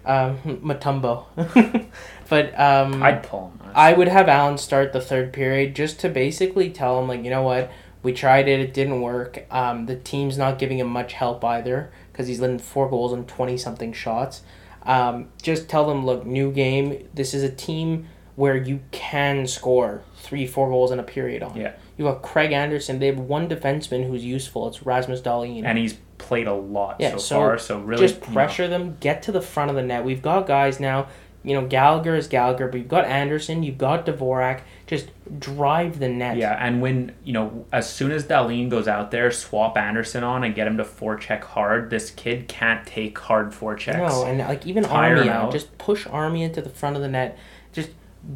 Um, 0.06 0.38
Matumbo. 0.64 1.26
but 2.30 2.60
um, 2.60 3.02
I'd 3.02 3.24
pull 3.24 3.50
him. 3.50 3.72
I 3.74 3.94
would 3.94 4.08
have 4.08 4.30
Allen 4.30 4.58
start 4.58 4.94
the 4.94 5.02
third 5.02 5.34
period 5.34 5.76
just 5.76 6.00
to 6.02 6.10
basically 6.10 6.70
tell 6.70 7.00
him, 7.00 7.08
like, 7.08 7.24
you 7.24 7.30
know 7.30 7.42
what, 7.42 7.72
we 8.04 8.14
tried 8.14 8.48
it, 8.48 8.60
it 8.60 8.74
didn't 8.74 9.02
work. 9.02 9.46
Um, 9.50 9.88
the 9.88 9.96
team's 9.96 10.38
not 10.38 10.60
giving 10.60 10.80
him 10.80 10.88
much 10.88 11.14
help 11.14 11.44
either 11.44 11.92
because 12.12 12.28
he's 12.28 12.40
letting 12.40 12.60
four 12.60 12.90
goals 12.90 13.12
and 13.12 13.28
20 13.28 13.58
something 13.58 13.92
shots. 13.94 14.44
Um, 14.84 15.30
just 15.42 15.68
tell 15.68 15.88
them, 15.88 16.06
look, 16.06 16.26
new 16.26 16.52
game. 16.52 17.08
This 17.14 17.34
is 17.34 17.42
a 17.42 17.50
team 17.50 18.08
where 18.36 18.56
you 18.56 18.82
can 18.92 19.48
score 19.48 20.04
three, 20.26 20.48
four 20.48 20.70
goals 20.70 20.92
in 20.92 21.00
a 21.00 21.04
period 21.04 21.44
on. 21.44 21.56
Yeah. 21.56 21.74
You 21.98 22.06
have 22.08 22.22
Craig 22.22 22.52
Anderson. 22.52 23.00
They 23.00 23.08
have 23.08 23.20
one 23.20 23.48
defenseman 23.48 24.08
who's 24.08 24.26
useful. 24.26 24.68
It's 24.68 24.84
Rasmus 24.86 25.22
Dahlin. 25.22 25.64
and 25.64 25.78
he's 25.78 25.96
played 26.18 26.48
a 26.48 26.54
lot 26.54 26.96
Yeah, 27.00 27.12
so, 27.12 27.18
so 27.18 27.36
far. 27.36 27.58
So 27.58 27.80
really, 27.80 28.08
just 28.08 28.22
you 28.22 28.28
know, 28.28 28.34
pressure 28.34 28.68
them, 28.68 28.98
get 29.00 29.22
to 29.24 29.32
the 29.32 29.42
front 29.42 29.70
of 29.70 29.76
the 29.76 29.84
net. 29.84 30.04
We've 30.04 30.22
got 30.22 30.48
guys 30.48 30.80
now. 30.80 31.08
You 31.44 31.54
know, 31.54 31.68
Gallagher 31.68 32.16
is 32.16 32.28
Gallagher, 32.28 32.68
but 32.68 32.78
you've 32.80 32.88
got 32.88 33.06
Anderson, 33.06 33.62
you've 33.62 33.78
got 33.78 34.08
Dvorak. 34.08 34.62
Just 34.88 35.12
drive 35.40 36.00
the 36.00 36.10
net. 36.10 36.38
Yeah, 36.38 36.54
and 36.60 36.82
when 36.82 37.14
you 37.24 37.34
know, 37.34 37.66
as 37.72 37.88
soon 37.88 38.12
as 38.12 38.26
Dahlin 38.26 38.68
goes 38.68 38.88
out 38.88 39.12
there, 39.12 39.30
swap 39.32 39.78
Anderson 39.78 40.24
on 40.24 40.44
and 40.44 40.56
get 40.56 40.66
him 40.66 40.78
to 40.78 40.84
forecheck 40.84 41.44
hard. 41.44 41.92
This 41.92 42.10
kid 42.10 42.48
can't 42.48 42.84
take 42.88 43.18
hard 43.20 43.52
forechecks. 43.52 43.98
No, 43.98 44.26
and 44.26 44.40
like 44.40 44.66
even 44.66 44.84
Tire 44.84 45.18
him 45.18 45.30
out. 45.30 45.52
just 45.52 45.78
push 45.78 46.08
Armia 46.08 46.46
into 46.46 46.64
the 46.64 46.70
front 46.70 46.96
of 46.96 47.04
the 47.04 47.08
net. 47.10 47.38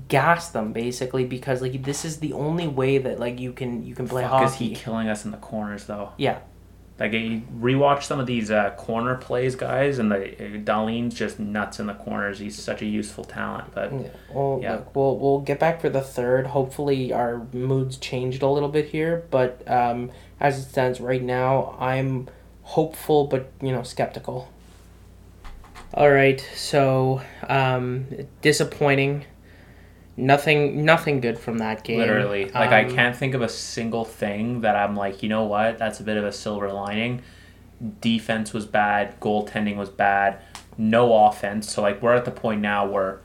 Gas 0.07 0.50
them 0.50 0.71
basically 0.71 1.25
because 1.25 1.62
like 1.62 1.81
this 1.84 2.05
is 2.05 2.19
the 2.19 2.34
only 2.34 2.67
way 2.67 3.00
that 3.00 3.19
like 3.19 3.39
you 3.39 3.51
can 3.53 3.84
you 3.84 3.96
can 3.96 4.08
play 4.08 4.22
Fuck, 4.24 4.43
is 4.46 4.55
he 4.55 4.75
killing 4.75 5.08
us 5.10 5.25
in 5.25 5.31
the 5.31 5.38
corners 5.38 5.86
though? 5.86 6.12
yeah, 6.17 6.39
Like 7.00 7.13
you 7.13 7.41
rewatch 7.60 8.03
some 8.03 8.19
of 8.19 8.27
these 8.27 8.51
uh, 8.51 8.69
corner 8.77 9.15
plays, 9.15 9.55
guys, 9.55 9.98
and 9.98 10.12
the 10.12 10.17
Dahlin's 10.63 11.15
just 11.15 11.39
nuts 11.39 11.79
in 11.79 11.88
the 11.88 11.96
corners. 11.96 12.38
He's 12.38 12.62
such 12.62 12.84
a 12.84 12.86
useful 12.86 13.24
talent, 13.24 13.74
but 13.74 13.91
Yeah, 13.91 14.08
Well, 14.31 14.60
Yeah. 14.62 14.72
look, 14.74 14.96
we'll 14.96 15.17
we'll 15.17 15.39
get 15.39 15.60
back 15.60 15.81
for 15.81 15.89
the 15.89 16.01
third. 16.01 16.48
Hopefully, 16.48 17.12
our 17.12 17.48
moods 17.51 17.98
changed 17.98 18.43
a 18.43 18.48
little 18.48 18.69
bit 18.69 18.89
here, 18.89 19.24
but 19.31 19.63
um, 19.67 20.12
as 20.39 20.60
it 20.60 20.69
stands 20.69 21.01
right 21.01 21.24
now, 21.24 21.75
I'm 21.79 22.27
hopeful, 22.62 23.25
but 23.25 23.51
you 23.60 23.72
know, 23.72 23.81
skeptical. 23.81 24.50
All 25.96 26.12
right, 26.12 26.39
so 26.55 27.22
um, 27.48 28.05
disappointing. 28.43 29.25
Nothing, 30.20 30.86
nothing 30.86 31.20
good 31.22 31.38
from 31.40 31.58
that 31.60 31.84
game. 31.84 32.00
literally, 32.00 32.46
like 32.46 32.72
I 32.72 32.84
Um, 32.86 32.96
can't 32.96 33.16
think 33.16 33.34
of 33.34 33.42
a 33.42 33.50
single 33.50 34.06
thing 34.06 34.62
that 34.62 34.76
I'm 34.76 34.96
like, 34.96 35.24
you 35.24 35.30
know 35.30 35.46
what? 35.46 35.78
That's 35.78 36.00
a 36.00 36.04
bit 36.04 36.18
of 36.18 36.26
a 36.26 36.32
silver 36.32 36.72
lining. 36.72 37.22
Defense 38.02 38.54
was 38.54 38.66
bad. 38.66 39.20
Goaltending 39.20 39.78
was 39.78 39.90
bad. 39.90 40.40
No 40.78 41.26
offense. 41.28 41.72
So 41.72 41.82
like 41.82 42.02
we're 42.02 42.14
at 42.16 42.26
the 42.26 42.32
point 42.32 42.62
now 42.62 42.88
where. 42.88 43.22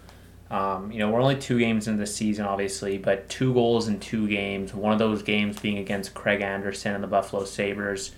Um, 0.51 0.93
you 0.93 1.01
know, 1.01 1.11
we're 1.11 1.21
only 1.23 1.35
two 1.37 1.59
games 1.59 1.89
into 1.89 1.99
the 1.99 2.07
season, 2.07 2.45
obviously, 2.45 2.97
but 2.97 3.29
two 3.29 3.53
goals 3.55 3.89
in 3.89 3.99
two 3.99 4.29
games. 4.29 4.73
One 4.73 4.93
of 4.93 5.01
those 5.01 5.23
games 5.23 5.59
being 5.59 5.79
against 5.79 6.15
Craig 6.15 6.43
Anderson 6.43 6.95
and 6.95 7.03
the 7.03 7.09
Buffalo 7.09 7.45
Sabres. 7.45 8.13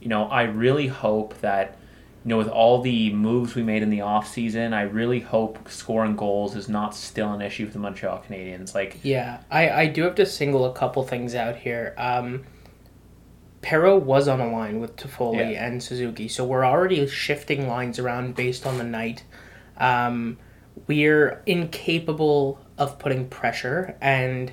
You 0.00 0.08
know, 0.08 0.24
I 0.28 0.44
really 0.44 0.86
hope 0.86 1.38
that, 1.40 1.76
you 2.24 2.30
know, 2.30 2.38
with 2.38 2.48
all 2.48 2.80
the 2.80 3.12
moves 3.12 3.54
we 3.54 3.62
made 3.62 3.82
in 3.82 3.90
the 3.90 3.98
offseason, 3.98 4.72
I 4.72 4.82
really 4.82 5.20
hope 5.20 5.68
scoring 5.70 6.16
goals 6.16 6.56
is 6.56 6.68
not 6.68 6.94
still 6.94 7.32
an 7.32 7.42
issue 7.42 7.66
for 7.66 7.72
the 7.74 7.78
Montreal 7.80 8.24
Canadiens. 8.26 8.74
Like, 8.74 8.98
Yeah, 9.02 9.40
I, 9.50 9.70
I 9.70 9.86
do 9.88 10.02
have 10.04 10.14
to 10.14 10.24
single 10.26 10.64
a 10.64 10.72
couple 10.72 11.02
things 11.02 11.34
out 11.34 11.56
here. 11.56 11.94
Um, 11.98 12.44
Perreault 13.62 14.02
was 14.02 14.28
on 14.28 14.40
a 14.40 14.50
line 14.50 14.80
with 14.80 14.96
Toffoli 14.96 15.52
Yeah. 15.52 15.66
and 15.66 15.82
Suzuki, 15.82 16.28
so 16.28 16.44
we're 16.44 16.64
already 16.64 17.06
shifting 17.06 17.68
lines 17.68 17.98
around 17.98 18.34
based 18.34 18.66
on 18.66 18.78
the 18.78 18.84
night. 18.84 19.24
Um, 19.78 20.38
we're 20.86 21.42
incapable 21.46 22.58
of 22.76 22.98
putting 22.98 23.28
pressure, 23.28 23.96
and 24.00 24.52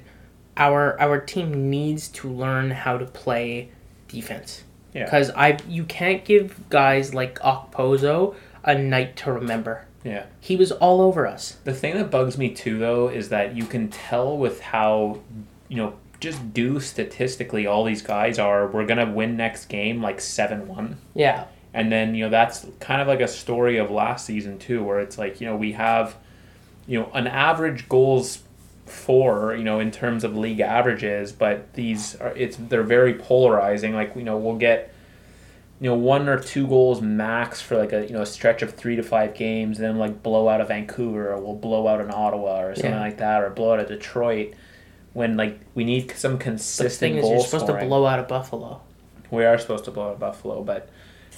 our 0.55 0.99
our 0.99 1.19
team 1.19 1.69
needs 1.69 2.07
to 2.09 2.29
learn 2.29 2.71
how 2.71 2.97
to 2.97 3.05
play 3.05 3.71
defense. 4.07 4.63
Yeah. 4.93 5.05
Because 5.05 5.29
I 5.31 5.57
you 5.67 5.83
can't 5.85 6.25
give 6.25 6.69
guys 6.69 7.13
like 7.13 7.39
Okposo 7.39 8.35
a 8.63 8.77
night 8.77 9.15
to 9.17 9.31
remember. 9.31 9.85
Yeah. 10.03 10.25
He 10.39 10.55
was 10.55 10.71
all 10.71 11.01
over 11.01 11.27
us. 11.27 11.57
The 11.63 11.73
thing 11.73 11.95
that 11.95 12.09
bugs 12.09 12.37
me 12.37 12.49
too, 12.49 12.79
though, 12.79 13.07
is 13.07 13.29
that 13.29 13.55
you 13.55 13.65
can 13.65 13.89
tell 13.89 14.37
with 14.37 14.59
how, 14.61 15.19
you 15.67 15.77
know, 15.77 15.93
just 16.19 16.53
do 16.53 16.79
statistically 16.79 17.65
all 17.65 17.83
these 17.83 18.01
guys 18.01 18.39
are. 18.39 18.67
We're 18.67 18.85
gonna 18.85 19.11
win 19.11 19.37
next 19.37 19.65
game 19.65 20.01
like 20.01 20.21
seven 20.21 20.67
one. 20.67 20.97
Yeah. 21.13 21.45
And 21.73 21.91
then 21.91 22.15
you 22.15 22.25
know 22.25 22.29
that's 22.29 22.65
kind 22.79 23.01
of 23.01 23.07
like 23.07 23.21
a 23.21 23.27
story 23.27 23.77
of 23.77 23.91
last 23.91 24.25
season 24.25 24.59
too, 24.59 24.83
where 24.83 24.99
it's 24.99 25.17
like 25.17 25.41
you 25.41 25.47
know 25.47 25.55
we 25.55 25.71
have, 25.73 26.15
you 26.85 26.99
know, 26.99 27.09
an 27.13 27.27
average 27.27 27.87
goals 27.89 28.43
for 28.91 29.55
you 29.55 29.63
know 29.63 29.79
in 29.79 29.89
terms 29.91 30.23
of 30.23 30.35
league 30.37 30.59
averages, 30.59 31.31
but 31.31 31.73
these 31.73 32.15
are 32.17 32.35
it's 32.35 32.57
they're 32.57 32.83
very 32.83 33.13
polarizing. 33.13 33.93
Like 33.93 34.15
you 34.15 34.23
know 34.23 34.37
we'll 34.37 34.57
get 34.57 34.93
you 35.79 35.89
know 35.89 35.95
one 35.95 36.27
or 36.29 36.37
two 36.39 36.67
goals 36.67 37.01
max 37.01 37.61
for 37.61 37.77
like 37.77 37.93
a 37.93 38.05
you 38.05 38.13
know 38.13 38.21
a 38.21 38.25
stretch 38.25 38.61
of 38.61 38.73
three 38.75 38.95
to 38.97 39.03
five 39.03 39.33
games, 39.33 39.79
and 39.79 39.87
then 39.87 39.97
like 39.97 40.21
blow 40.21 40.47
out 40.49 40.61
of 40.61 40.67
Vancouver, 40.67 41.31
or 41.31 41.39
we'll 41.41 41.55
blow 41.55 41.87
out 41.87 42.01
an 42.01 42.11
Ottawa 42.11 42.61
or 42.61 42.75
something 42.75 42.91
Yeah. 42.91 42.99
like 42.99 43.17
that, 43.17 43.41
or 43.41 43.49
blow 43.49 43.73
out 43.73 43.79
of 43.79 43.87
Detroit. 43.87 44.53
When 45.13 45.35
like 45.37 45.59
we 45.75 45.83
need 45.83 46.11
some 46.11 46.33
The 46.33 46.43
consistent 46.43 46.91
thing 46.99 47.17
is, 47.17 47.29
you're 47.29 47.39
supposed 47.39 47.65
scoring. 47.65 47.83
to 47.83 47.87
blow 47.87 48.05
out 48.05 48.19
of 48.19 48.27
Buffalo. 48.27 48.81
We 49.29 49.45
are 49.45 49.57
supposed 49.57 49.85
to 49.85 49.91
blow 49.91 50.09
out 50.09 50.19
Buffalo, 50.19 50.63
but 50.63 50.89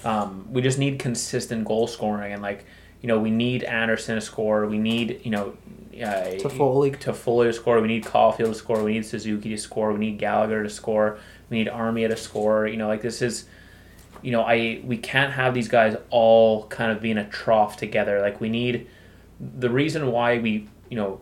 um, 0.04 0.48
we 0.52 0.62
just 0.62 0.78
need 0.80 1.00
consistent 1.00 1.66
goal 1.66 1.88
scoring, 1.88 2.34
and 2.34 2.42
like 2.42 2.66
you 3.04 3.08
know, 3.08 3.20
we 3.20 3.30
need 3.30 3.64
Anderson 3.64 4.16
to 4.16 4.22
score. 4.22 4.66
We 4.66 4.80
need 4.80 5.20
you 5.26 5.32
know, 5.32 5.58
uh, 5.94 6.40
Toffoli. 6.40 6.98
to 7.02 7.14
Foley 7.14 7.48
to 7.48 7.54
score. 7.54 7.82
We 7.82 7.90
need 7.90 8.06
Caufield 8.06 8.46
to 8.46 8.56
score. 8.56 8.82
We 8.82 8.94
need 8.94 9.06
Suzuki 9.06 9.50
to 9.50 9.58
score. 9.58 9.92
We 9.92 10.00
need 10.00 10.18
Gallagher 10.18 10.64
to 10.64 10.70
score. 10.70 11.20
We 11.50 11.58
need 11.58 11.68
Armia 11.68 12.08
to 12.08 12.16
score. 12.16 12.66
You 12.66 12.78
know, 12.78 12.88
like 12.88 13.02
this 13.02 13.22
is, 13.22 13.46
you 14.22 14.32
know, 14.32 14.44
I 14.44 14.82
we 14.86 14.96
can't 14.96 15.34
have 15.34 15.54
these 15.54 15.68
guys 15.68 15.98
all 16.12 16.66
kind 16.68 16.94
of 16.94 17.02
being 17.02 17.18
a 17.18 17.28
trough 17.28 17.76
together. 17.76 18.22
Like 18.22 18.40
we 18.40 18.48
need 18.48 18.88
the 19.38 19.70
reason 19.70 20.10
why 20.10 20.40
we 20.40 20.70
you 20.90 20.96
know 20.96 21.20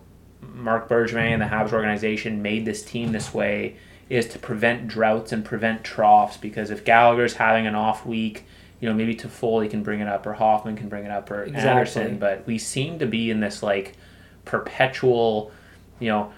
Marc 0.53 0.87
Bergevin 0.87 1.33
and 1.33 1.41
the 1.41 1.47
Habs 1.47 1.73
organization 1.73 2.43
made 2.43 2.63
this 2.63 2.83
team 2.83 3.11
this 3.11 3.33
way 3.33 3.75
is 4.07 4.27
to 4.27 4.37
prevent 4.37 4.87
droughts 4.87 5.31
and 5.31 5.43
prevent 5.43 5.83
troughs 5.83 6.37
because 6.37 6.69
if 6.69 6.85
Gallagher's 6.85 7.35
having 7.35 7.65
an 7.65 7.73
off 7.73 8.05
week, 8.05 8.45
you 8.81 8.89
know, 8.89 8.93
maybe 8.95 9.15
Toffoli 9.15 9.69
can 9.69 9.83
bring 9.83 10.01
it 10.01 10.07
up 10.07 10.25
or 10.25 10.33
Hoffman 10.33 10.75
can 10.75 10.89
bring 10.89 11.05
it 11.05 11.11
up 11.11 11.31
or 11.31 11.43
Exactly. 11.43 11.69
Anderson, 11.69 12.17
but 12.17 12.45
we 12.45 12.57
seem 12.57 12.99
to 12.99 13.05
be 13.05 13.29
in 13.31 13.39
this 13.39 13.63
like 13.63 13.95
perpetual, 14.43 15.51
you 15.99 16.09
know, 16.09 16.31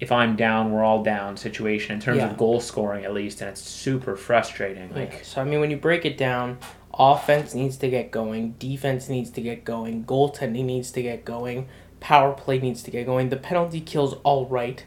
if 0.00 0.10
I'm 0.12 0.36
down, 0.36 0.72
we're 0.72 0.82
all 0.84 1.02
down 1.02 1.36
situation 1.36 1.94
in 1.94 2.00
terms 2.00 2.18
Yeah. 2.18 2.30
of 2.30 2.36
goal 2.36 2.60
scoring 2.60 3.04
at 3.04 3.14
least, 3.14 3.40
and 3.40 3.48
it's 3.48 3.60
super 3.62 4.16
frustrating. 4.16 4.88
Like, 4.90 5.12
Like, 5.14 5.24
so 5.24 5.40
I 5.40 5.44
mean, 5.44 5.60
when 5.60 5.70
you 5.70 5.76
break 5.76 6.04
it 6.04 6.18
down, 6.18 6.58
offense 6.92 7.54
needs 7.54 7.76
to 7.78 7.88
get 7.88 8.10
going, 8.10 8.52
defense 8.58 9.08
needs 9.08 9.30
to 9.30 9.40
get 9.40 9.64
going, 9.64 10.04
goaltending 10.04 10.64
needs 10.64 10.90
to 10.92 11.02
get 11.02 11.24
going, 11.24 11.68
power 12.00 12.32
play 12.32 12.58
needs 12.58 12.82
to 12.82 12.90
get 12.90 13.06
going. 13.06 13.28
The 13.30 13.36
penalty 13.36 13.80
kills 13.80 14.14
all 14.24 14.46
right. 14.46 14.84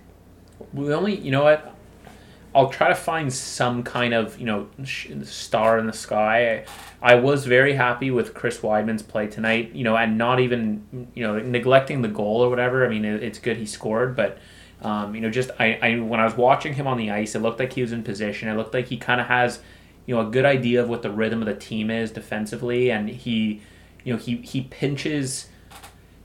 we 0.73 0.93
only, 0.93 1.15
you 1.15 1.31
know 1.31 1.43
what? 1.43 1.73
I'll 2.57 2.69
try 2.69 2.87
to 2.87 2.95
find 2.95 3.31
some 3.31 3.83
kind 3.83 4.15
of, 4.15 4.39
you 4.39 4.47
know, 4.47 4.67
star 4.83 5.77
in 5.77 5.85
the 5.85 5.93
sky. 5.93 6.65
I, 7.03 7.13
was 7.13 7.45
very 7.45 7.73
happy 7.73 8.09
with 8.09 8.33
Chris 8.33 8.61
Wideman's 8.61 9.03
play 9.03 9.27
tonight, 9.27 9.73
you 9.73 9.83
know, 9.83 9.95
and 9.95 10.17
not 10.17 10.39
even, 10.39 11.07
you 11.13 11.21
know, 11.21 11.37
neglecting 11.37 12.01
the 12.01 12.07
goal 12.07 12.41
or 12.41 12.49
whatever. 12.49 12.83
I 12.83 12.89
mean, 12.89 13.05
it, 13.05 13.21
it's 13.21 13.37
good 13.37 13.57
he 13.57 13.67
scored, 13.67 14.15
but, 14.15 14.39
um, 14.81 15.13
you 15.13 15.21
know, 15.21 15.29
just 15.29 15.51
I, 15.59 15.77
I, 15.83 15.99
when 15.99 16.19
I 16.19 16.25
was 16.25 16.35
watching 16.35 16.73
him 16.73 16.87
on 16.87 16.97
the 16.97 17.11
ice, 17.11 17.35
it 17.35 17.43
looked 17.43 17.59
like 17.59 17.73
he 17.73 17.83
was 17.83 17.91
in 17.91 18.01
position. 18.01 18.49
It 18.49 18.55
looked 18.55 18.73
like 18.73 18.87
he 18.87 18.97
kind 18.97 19.21
of 19.21 19.27
has, 19.27 19.59
you 20.07 20.15
know, 20.15 20.27
a 20.27 20.31
good 20.31 20.45
idea 20.45 20.81
of 20.81 20.89
what 20.89 21.03
the 21.03 21.11
rhythm 21.11 21.43
of 21.43 21.45
the 21.45 21.53
team 21.53 21.91
is 21.91 22.09
defensively, 22.09 22.89
and 22.89 23.07
he, 23.07 23.61
you 24.03 24.13
know, 24.13 24.17
he 24.17 24.37
he 24.37 24.61
pinches 24.61 25.47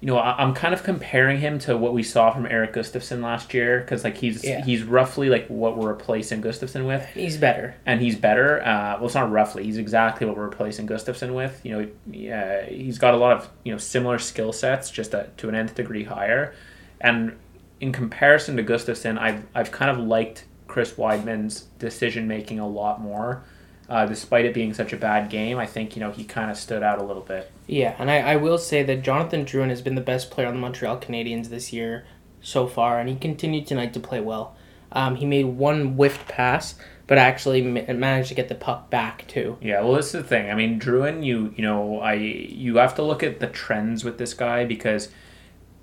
you 0.03 0.09
know, 0.09 0.19
I- 0.19 0.35
I'm 0.43 0.53
kind 0.53 0.75
of 0.75 0.83
comparing 0.83 1.39
him 1.39 1.59
to 1.61 1.77
what 1.79 1.95
we 1.95 2.03
saw 2.03 2.31
from 2.33 2.45
Erik 2.45 2.75
Gustafsson 2.75 3.23
last 3.23 3.55
year 3.55 3.79
because 3.81 4.03
like 4.03 4.17
he's 4.17 4.45
Yeah. 4.45 4.63
he's 4.65 4.83
roughly 4.83 5.29
like 5.31 5.47
what 5.47 5.79
we're 5.79 5.89
replacing 5.91 6.43
Gustafsson 6.43 6.87
with, 6.87 7.07
He's 7.15 7.37
better. 7.37 7.77
and 7.87 8.01
he's 8.03 8.17
better. 8.17 8.61
Uh, 8.67 8.97
well, 8.97 9.07
it's 9.07 9.15
not 9.15 9.31
roughly; 9.31 9.63
he's 9.63 9.79
exactly 9.79 10.27
what 10.27 10.37
we're 10.37 10.45
replacing 10.47 10.89
Gustafsson 10.89 11.35
with. 11.35 11.61
You 11.63 11.71
know, 11.79 11.89
yeah, 12.11 12.65
he's 12.67 12.99
got 12.99 13.15
a 13.15 13.17
lot 13.17 13.37
of 13.37 13.49
you 13.63 13.71
know 13.71 13.79
similar 13.79 14.19
skill 14.19 14.53
sets, 14.53 14.91
just 14.91 15.15
a, 15.15 15.29
to 15.37 15.49
an 15.49 15.55
nth 15.55 15.77
degree 15.77 16.03
higher. 16.05 16.53
And 17.01 17.37
in 17.81 17.93
comparison 17.93 18.57
to 18.57 18.63
Gustafson, 18.65 19.19
I've 19.19 19.45
I've 19.55 19.71
kind 19.71 19.89
of 19.91 19.99
liked 20.05 20.47
Chris 20.67 20.95
Wideman's 20.95 21.67
decision 21.79 22.27
making 22.27 22.59
a 22.59 22.67
lot 22.67 23.01
more. 23.01 23.45
Uh, 23.89 24.07
despite 24.07 24.47
it 24.47 24.55
being 24.55 24.75
such 24.75 24.93
a 24.93 24.97
bad 24.97 25.31
game, 25.31 25.59
I 25.59 25.67
think 25.67 25.95
you 25.95 26.01
know 26.01 26.11
he 26.11 26.25
kind 26.25 26.51
of 26.51 26.57
stood 26.57 26.83
out 26.83 26.99
a 26.99 27.05
little 27.05 27.23
bit. 27.23 27.52
Yeah, 27.67 27.95
and 27.99 28.11
I, 28.11 28.19
I 28.19 28.37
will 28.37 28.59
say 28.59 28.83
that 28.83 29.03
Jonathan 29.03 29.45
Drouin 29.45 29.69
has 29.69 29.83
been 29.83 29.95
the 29.95 30.01
best 30.01 30.31
player 30.31 30.49
on 30.49 30.55
the 30.55 30.61
Montreal 30.61 30.99
Canadiens 30.99 31.49
this 31.49 31.73
year 31.73 32.05
so 32.41 32.67
far, 32.67 32.99
and 32.99 33.09
he 33.09 33.15
continued 33.17 33.67
tonight 33.67 33.95
to 33.95 34.01
play 34.01 34.21
well. 34.21 34.57
Um, 34.91 35.17
he 35.17 35.25
made 35.25 35.47
one 35.47 35.95
whiffed 35.95 36.29
pass, 36.29 36.75
but 37.07 37.17
actually 37.17 37.63
ma- 37.63 37.93
managed 37.93 38.29
to 38.29 38.35
get 38.35 38.49
the 38.49 38.55
puck 38.55 38.91
back 38.91 39.27
too. 39.29 39.57
Yeah, 39.61 39.81
well, 39.81 39.95
this 39.95 40.07
is 40.07 40.13
the 40.13 40.23
thing. 40.25 40.51
I 40.51 40.55
mean, 40.55 40.79
Drouin, 40.79 41.25
you 41.25 41.55
you 41.57 41.63
know, 41.63 42.01
I 42.01 42.15
you 42.15 42.77
have 42.77 42.95
to 42.97 43.03
look 43.03 43.23
at 43.23 43.41
the 43.41 43.47
trends 43.47 44.05
with 44.05 44.19
this 44.19 44.35
guy 44.35 44.65
because, 44.65 45.09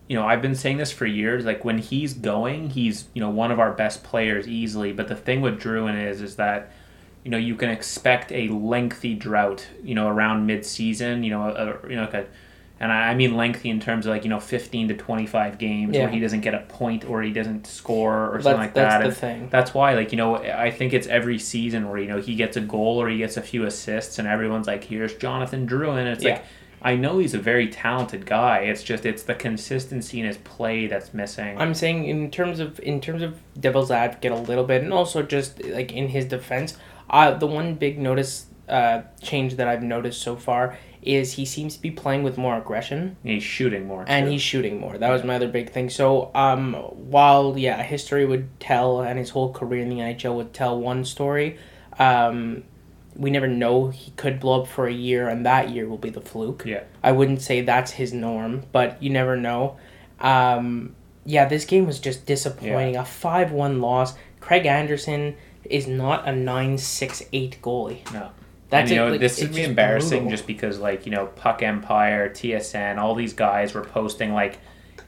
you 0.07 0.15
know, 0.15 0.27
I've 0.27 0.41
been 0.41 0.55
saying 0.55 0.77
this 0.77 0.91
for 0.91 1.05
years. 1.05 1.45
Like 1.45 1.65
when 1.65 1.79
he's 1.79 2.13
going, 2.13 2.71
he's 2.71 3.05
you 3.13 3.21
know 3.21 3.29
one 3.29 3.51
of 3.51 3.59
our 3.59 3.73
best 3.73 4.03
players 4.03 4.47
easily. 4.47 4.91
But 4.91 5.07
the 5.07 5.15
thing 5.15 5.41
with 5.41 5.59
Druin 5.59 5.99
is, 6.07 6.21
is 6.21 6.35
that, 6.35 6.71
you 7.23 7.31
know, 7.31 7.37
you 7.37 7.55
can 7.55 7.69
expect 7.69 8.31
a 8.31 8.47
lengthy 8.49 9.13
drought. 9.15 9.67
You 9.83 9.95
know, 9.95 10.07
around 10.07 10.45
mid-season. 10.45 11.23
You 11.23 11.31
know, 11.31 11.43
a, 11.49 11.89
you 11.89 11.95
know, 11.95 12.01
like 12.03 12.13
a, 12.13 12.25
and 12.81 12.91
I 12.93 13.13
mean 13.13 13.35
lengthy 13.35 13.69
in 13.69 13.81
terms 13.81 14.05
of 14.05 14.11
like 14.11 14.23
you 14.23 14.29
know 14.29 14.39
fifteen 14.39 14.87
to 14.87 14.93
twenty-five 14.95 15.57
games 15.57 15.95
Yeah. 15.95 16.03
where 16.03 16.11
he 16.13 16.19
doesn't 16.21 16.41
get 16.41 16.53
a 16.53 16.59
point 16.59 17.03
or 17.03 17.21
he 17.21 17.31
doesn't 17.33 17.67
score 17.67 18.27
or 18.29 18.31
That's, 18.33 18.43
something 18.45 18.59
like 18.61 18.73
that's 18.73 18.93
that. 18.93 18.99
the 18.99 19.05
And- 19.07 19.17
thing. 19.17 19.49
that's 19.49 19.73
why, 19.73 19.95
like, 19.95 20.11
you 20.13 20.17
know, 20.17 20.37
I 20.37 20.71
think 20.71 20.93
it's 20.93 21.07
every 21.07 21.39
season 21.39 21.89
where, 21.89 21.99
you 21.99 22.07
know, 22.07 22.21
he 22.21 22.35
gets 22.35 22.55
a 22.55 22.61
goal 22.61 23.01
or 23.01 23.09
he 23.09 23.17
gets 23.17 23.35
a 23.35 23.41
few 23.41 23.65
assists 23.65 24.17
and 24.17 24.27
everyone's 24.27 24.67
like, 24.67 24.85
here's 24.85 25.13
Jonathan 25.15 25.65
Drew 25.65 25.91
And 25.91 26.07
it's 26.07 26.23
Yeah. 26.23 26.35
like, 26.35 26.43
I 26.81 26.95
know 26.95 27.17
he's 27.19 27.33
a 27.33 27.37
very 27.39 27.67
talented 27.67 28.25
guy. 28.25 28.59
It's 28.59 28.81
just, 28.83 29.05
it's 29.05 29.23
the 29.23 29.35
consistency 29.35 30.21
in 30.21 30.25
his 30.25 30.37
play 30.37 30.87
that's 30.87 31.13
missing. 31.13 31.57
I'm 31.59 31.73
saying 31.73 32.05
in 32.05 32.31
terms 32.31 32.61
of 32.61 32.79
in 32.79 33.01
terms 33.01 33.21
of 33.21 33.37
devil's 33.59 33.91
advocate 33.91 34.31
a 34.31 34.35
little 34.37 34.63
bit, 34.63 34.81
and 34.83 34.93
also 34.93 35.21
just 35.21 35.61
like 35.65 35.91
in 35.91 36.07
his 36.07 36.23
defense, 36.23 36.77
uh, 37.09 37.31
the 37.31 37.47
one 37.47 37.75
big 37.75 37.99
notice 37.99 38.47
uh, 38.67 39.01
change 39.21 39.55
that 39.55 39.67
I've 39.67 39.83
noticed 39.83 40.21
so 40.21 40.35
far 40.35 40.77
is 41.01 41.33
he 41.33 41.45
seems 41.45 41.75
to 41.75 41.81
be 41.81 41.89
playing 41.89 42.23
with 42.23 42.37
more 42.37 42.57
aggression 42.57 43.15
he's 43.23 43.41
shooting 43.41 43.87
more. 43.87 44.03
and 44.07 44.27
he's 44.29 44.41
shooting 44.41 44.79
more. 44.79 44.97
That 44.97 45.09
was 45.09 45.23
my 45.23 45.35
other 45.35 45.47
big 45.47 45.71
thing. 45.71 45.89
So 45.89 46.29
um, 46.35 46.73
while 46.73 47.57
yeah, 47.57 47.81
history 47.81 48.25
would 48.25 48.59
tell 48.59 49.01
and 49.01 49.17
his 49.17 49.29
whole 49.29 49.53
career 49.53 49.81
in 49.81 49.89
the 49.89 49.97
NHL 49.97 50.35
would 50.35 50.53
tell 50.53 50.79
one 50.79 51.05
story. 51.05 51.57
Um, 51.97 52.63
we 53.15 53.31
never 53.31 53.47
know 53.47 53.89
he 53.89 54.11
could 54.11 54.39
blow 54.39 54.61
up 54.61 54.67
for 54.67 54.87
a 54.87 54.93
year, 54.93 55.27
and 55.27 55.45
that 55.45 55.69
year 55.69 55.87
will 55.87 55.97
be 55.97 56.09
the 56.09 56.21
fluke. 56.21 56.63
Yeah. 56.65 56.83
I 57.03 57.11
wouldn't 57.11 57.41
say 57.41 57.61
that's 57.61 57.91
his 57.91 58.13
norm, 58.13 58.63
but 58.71 59.01
you 59.03 59.09
never 59.09 59.35
know. 59.35 59.77
Um, 60.19 60.95
yeah, 61.25 61.45
this 61.45 61.65
game 61.65 61.85
was 61.85 61.99
just 61.99 62.25
disappointing. 62.25 62.95
A 62.95 63.03
5 63.03 63.51
1 63.51 63.81
loss. 63.81 64.13
Craig 64.39 64.65
Anderson 64.65 65.35
is 65.69 65.87
not 65.87 66.27
a 66.27 66.31
nine 66.35 66.77
six 66.77 67.23
eight 67.33 67.57
goalie. 67.61 67.99
No. 68.13 68.29
That's 68.69 68.91
and, 68.91 68.95
you 68.95 69.01
it, 69.01 69.05
know, 69.05 69.11
like, 69.13 69.19
this 69.19 69.41
me 69.41 69.47
just 69.47 69.59
embarrassing 69.59 70.19
brutal. 70.19 70.31
just 70.31 70.45
because, 70.47 70.77
like, 70.79 71.05
you 71.07 71.11
know, 71.11 71.25
Puck 71.27 71.63
Empire, 71.63 72.29
TSN, 72.29 72.97
all 72.99 73.15
these 73.15 73.33
guys 73.33 73.73
were 73.73 73.81
posting, 73.83 74.31
like, 74.33 74.59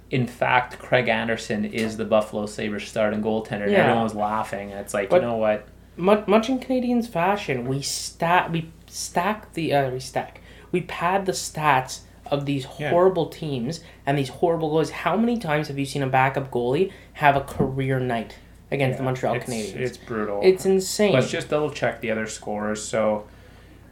in 0.10 0.26
fact, 0.26 0.80
Craig 0.80 1.08
Anderson 1.08 1.66
is 1.66 1.96
the 1.96 2.04
Buffalo 2.06 2.48
Sabres 2.48 2.88
starting 2.88 3.22
goaltender. 3.22 3.64
And 3.64 3.72
Yeah. 3.72 3.80
everyone 3.84 4.04
was 4.04 4.16
laughing. 4.16 4.70
It's 4.72 4.94
like, 4.96 5.10
But- 5.12 5.22
you 5.22 5.28
know 5.28 5.38
what? 5.38 5.68
Much, 5.96 6.26
much 6.28 6.50
in 6.50 6.60
Canadiens 6.60 7.08
fashion, 7.08 7.66
we 7.68 7.82
stack 7.82 8.52
we 8.52 8.72
stack 8.88 9.54
the 9.54 9.74
uh, 9.74 9.90
we 9.92 10.00
stack 10.00 10.42
we 10.72 10.82
pad 10.82 11.26
the 11.26 11.34
stats 11.34 12.00
of 12.26 12.46
these 12.46 12.66
Yeah. 12.80 12.90
horrible 12.90 13.26
teams 13.28 13.82
and 14.06 14.18
these 14.18 14.30
horrible 14.30 14.72
goalies. 14.72 14.90
How 14.90 15.18
many 15.18 15.38
times 15.38 15.68
have 15.68 15.78
you 15.78 15.86
seen 15.86 16.02
a 16.02 16.08
backup 16.08 16.50
goalie 16.50 16.92
have 17.14 17.36
a 17.36 17.42
career 17.42 18.00
night 18.00 18.38
against 18.72 18.98
the 18.98 19.04
Montreal 19.04 19.36
it's, 19.36 19.46
Canadiens? 19.46 19.76
It's 19.76 19.98
brutal. 19.98 20.42
It's 20.44 20.66
insane. 20.66 21.14
Let's 21.14 21.30
just 21.30 21.50
double 21.50 21.70
check 21.70 22.02
the 22.02 22.12
other 22.12 22.28
scores. 22.28 22.84
So, 22.84 23.28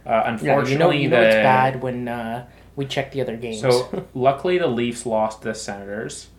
uh, 0.06 0.10
yeah, 0.10 0.32
unfortunately, 0.32 0.72
you 0.72 0.78
know, 0.78 0.92
you 0.92 1.10
know 1.10 1.20
the, 1.20 1.28
it's 1.28 1.36
bad 1.36 1.82
when 1.82 2.08
uh, 2.08 2.48
we 2.76 2.86
check 2.86 3.12
the 3.12 3.22
other 3.22 3.38
games. 3.38 3.62
So, 3.62 4.08
luckily, 4.14 4.58
the 4.58 4.68
Leafs 4.68 5.06
lost 5.06 5.42
the 5.42 5.54
Senators, 5.54 6.30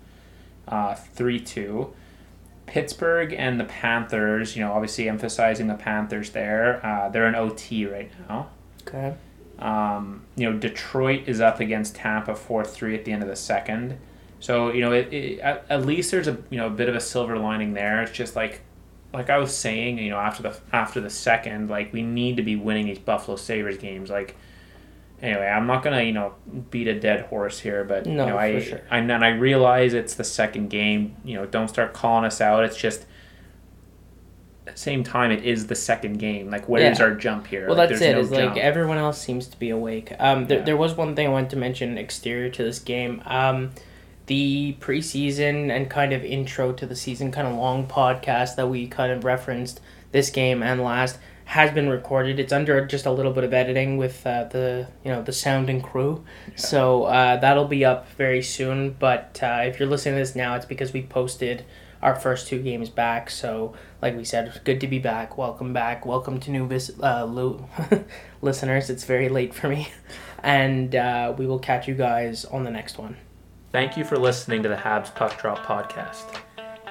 uh, 0.67 0.95
three 0.95 1.39
two. 1.39 1.95
Pittsburgh 2.67 3.35
and 3.37 3.59
the 3.59 3.65
Panthers. 3.65 4.57
You 4.57 4.65
know, 4.65 4.73
obviously 4.73 5.09
emphasizing 5.09 5.67
the 5.67 5.75
Panthers 5.75 6.31
there. 6.31 6.85
Uh, 6.87 7.09
they're 7.09 7.27
in 7.27 7.35
OT 7.35 7.87
right 7.87 8.11
now. 8.29 8.49
okay. 8.83 9.15
Um, 9.59 10.25
you 10.37 10.51
know, 10.51 10.59
Detroit 10.59 11.25
is 11.27 11.41
up 11.41 11.61
against 11.61 11.97
Tampa 11.97 12.35
four 12.35 12.65
three 12.65 12.95
at 12.95 13.05
the 13.05 13.13
end 13.13 13.23
of 13.23 13.29
the 13.29 13.37
second. 13.37 13.99
So 14.41 14.73
you 14.73 14.81
know, 14.81 14.93
it, 14.93 15.13
it, 15.13 15.39
at, 15.41 15.65
at 15.71 15.87
least 15.87 16.11
there's 16.11 16.27
a 16.29 16.37
you 16.51 16.57
know 16.59 16.67
a 16.67 16.71
bit 16.71 16.89
of 16.89 16.95
a 16.97 17.01
silver 17.01 17.39
lining 17.39 17.75
there. 17.75 18.03
It's 18.03 18.13
just 18.13 18.35
like, 18.35 18.63
like 19.13 19.29
I 19.31 19.39
was 19.39 19.55
saying, 19.55 19.99
you 19.99 20.11
know, 20.11 20.17
after 20.19 20.43
the 20.43 20.57
after 20.73 21.01
the 21.01 21.11
second, 21.11 21.69
like 21.71 21.93
we 21.93 22.03
need 22.03 22.37
to 22.39 22.43
be 22.43 22.57
winning 22.57 22.87
these 22.87 22.99
Buffalo 22.99 23.37
Sabres 23.37 23.77
games. 23.77 24.09
Like, 24.09 24.37
anyway, 25.21 25.47
I'm 25.47 25.67
not 25.67 25.83
gonna 25.83 26.03
you 26.03 26.13
know 26.13 26.35
beat 26.71 26.89
a 26.89 26.99
dead 26.99 27.27
horse 27.27 27.61
here, 27.61 27.85
but 27.85 28.07
No, 28.07 28.13
you 28.25 28.31
know, 28.31 28.37
for 28.37 28.41
I, 28.41 28.61
sure. 28.61 28.81
I 28.91 28.99
and 28.99 29.13
I 29.13 29.29
realize 29.29 29.93
it's 29.93 30.15
the 30.15 30.25
second 30.25 30.71
game. 30.71 31.17
You 31.25 31.37
know, 31.37 31.47
don't 31.47 31.69
start 31.69 31.93
calling 31.93 32.25
us 32.25 32.41
out. 32.41 32.65
It's 32.65 32.77
just 32.79 33.05
at 34.67 34.75
the 34.77 34.81
same 34.81 35.03
time, 35.05 35.31
it 35.33 35.43
is 35.45 35.67
the 35.67 35.75
second 35.75 36.19
game. 36.19 36.51
Like, 36.51 36.69
where's 36.69 36.99
Yeah. 36.99 37.05
our 37.07 37.15
jump 37.15 37.47
here? 37.47 37.67
Well, 37.67 37.77
Like, 37.77 37.89
that's 37.91 38.01
it. 38.01 38.13
no 38.13 38.21
is 38.21 38.31
like 38.31 38.57
everyone 38.57 38.99
else 38.99 39.21
seems 39.21 39.49
to 39.49 39.59
be 39.59 39.71
awake. 39.71 40.13
Um, 40.19 40.47
there, 40.47 40.59
Yeah. 40.59 40.65
there 40.65 40.77
was 40.77 40.95
one 40.97 41.17
thing 41.17 41.27
I 41.27 41.31
wanted 41.31 41.51
to 41.51 41.57
mention 41.57 41.99
exterior 41.99 42.51
to 42.51 42.63
this 42.63 42.79
game. 42.79 43.21
Um, 43.27 43.71
the 44.31 44.77
preseason 44.79 45.73
and 45.75 45.91
kind 45.91 46.13
of 46.13 46.25
intro 46.25 46.73
to 46.73 46.87
the 46.87 46.95
season, 46.95 47.33
kind 47.33 47.49
of 47.49 47.57
long 47.57 47.85
podcast 47.85 48.55
that 48.55 48.69
we 48.69 48.87
kind 48.87 49.11
of 49.11 49.25
referenced 49.25 49.81
this 50.13 50.31
game 50.31 50.63
and 50.63 50.81
last 50.81 51.19
has 51.47 51.73
been 51.73 51.89
recorded. 51.89 52.39
It's 52.39 52.53
under 52.53 52.87
just 52.87 53.07
a 53.07 53.11
little 53.11 53.33
bit 53.33 53.43
of 53.43 53.53
editing 53.53 53.97
with 53.97 54.25
uh, 54.25 54.45
the 54.45 54.87
you 55.05 55.11
know 55.11 55.21
the 55.21 55.33
sound 55.33 55.69
and 55.69 55.83
crew, 55.83 56.25
so 56.55 57.05
uh, 57.07 57.39
that'll 57.39 57.67
be 57.67 57.85
up 57.85 58.09
very 58.13 58.41
soon. 58.41 58.95
But 59.01 59.41
uh, 59.43 59.63
if 59.65 59.81
you're 59.81 59.89
listening 59.89 60.15
to 60.15 60.21
this 60.21 60.37
now, 60.37 60.55
it's 60.55 60.65
because 60.65 60.93
we 60.93 61.03
posted 61.03 61.65
our 62.01 62.15
first 62.15 62.47
two 62.47 62.63
games 62.63 62.89
back. 62.89 63.31
So, 63.31 63.75
like 64.01 64.17
we 64.17 64.23
said, 64.23 64.61
good 64.63 64.81
to 64.81 64.87
be 64.87 65.01
back. 65.01 65.37
Welcome 65.39 65.73
back. 65.73 66.07
Welcome 66.07 66.39
to 66.39 66.53
new 66.53 66.69
vis- 66.69 66.93
uh, 67.03 67.25
lo- 67.27 67.69
listeners. 68.43 68.91
It's 68.91 69.03
very 69.03 69.29
late 69.29 69.55
for 69.55 69.69
me, 69.69 69.89
and 70.45 70.95
uh, 70.95 71.35
we 71.37 71.49
will 71.49 71.59
catch 71.59 71.89
you 71.89 71.95
guys 71.95 72.45
on 72.45 72.63
the 72.63 72.71
next 72.71 72.97
one. 72.97 73.17
Thank 73.73 73.97
you 73.97 74.05
for 74.05 74.19
listening 74.19 74.63
to 74.65 74.69
the 74.69 74.77
Habs 74.77 75.15
Puck 75.15 75.41
Drop 75.41 75.59
podcast. 75.59 76.41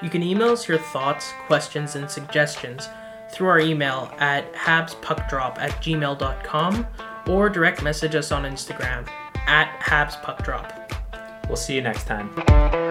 You 0.01 0.09
can 0.09 0.23
email 0.23 0.49
us 0.49 0.67
your 0.67 0.77
thoughts, 0.77 1.33
questions, 1.45 1.95
and 1.95 2.09
suggestions 2.09 2.87
through 3.31 3.47
our 3.47 3.59
email 3.59 4.11
at 4.19 4.51
habspuckdrop 4.53 5.57
at 5.59 5.71
gmail.com 5.83 6.87
or 7.27 7.49
direct 7.49 7.83
message 7.83 8.15
us 8.15 8.31
on 8.31 8.43
Instagram 8.43 9.07
at 9.47 9.77
habspuckdrop. 9.81 11.47
We'll 11.47 11.57
see 11.57 11.75
you 11.75 11.81
next 11.81 12.05
time. 12.05 12.88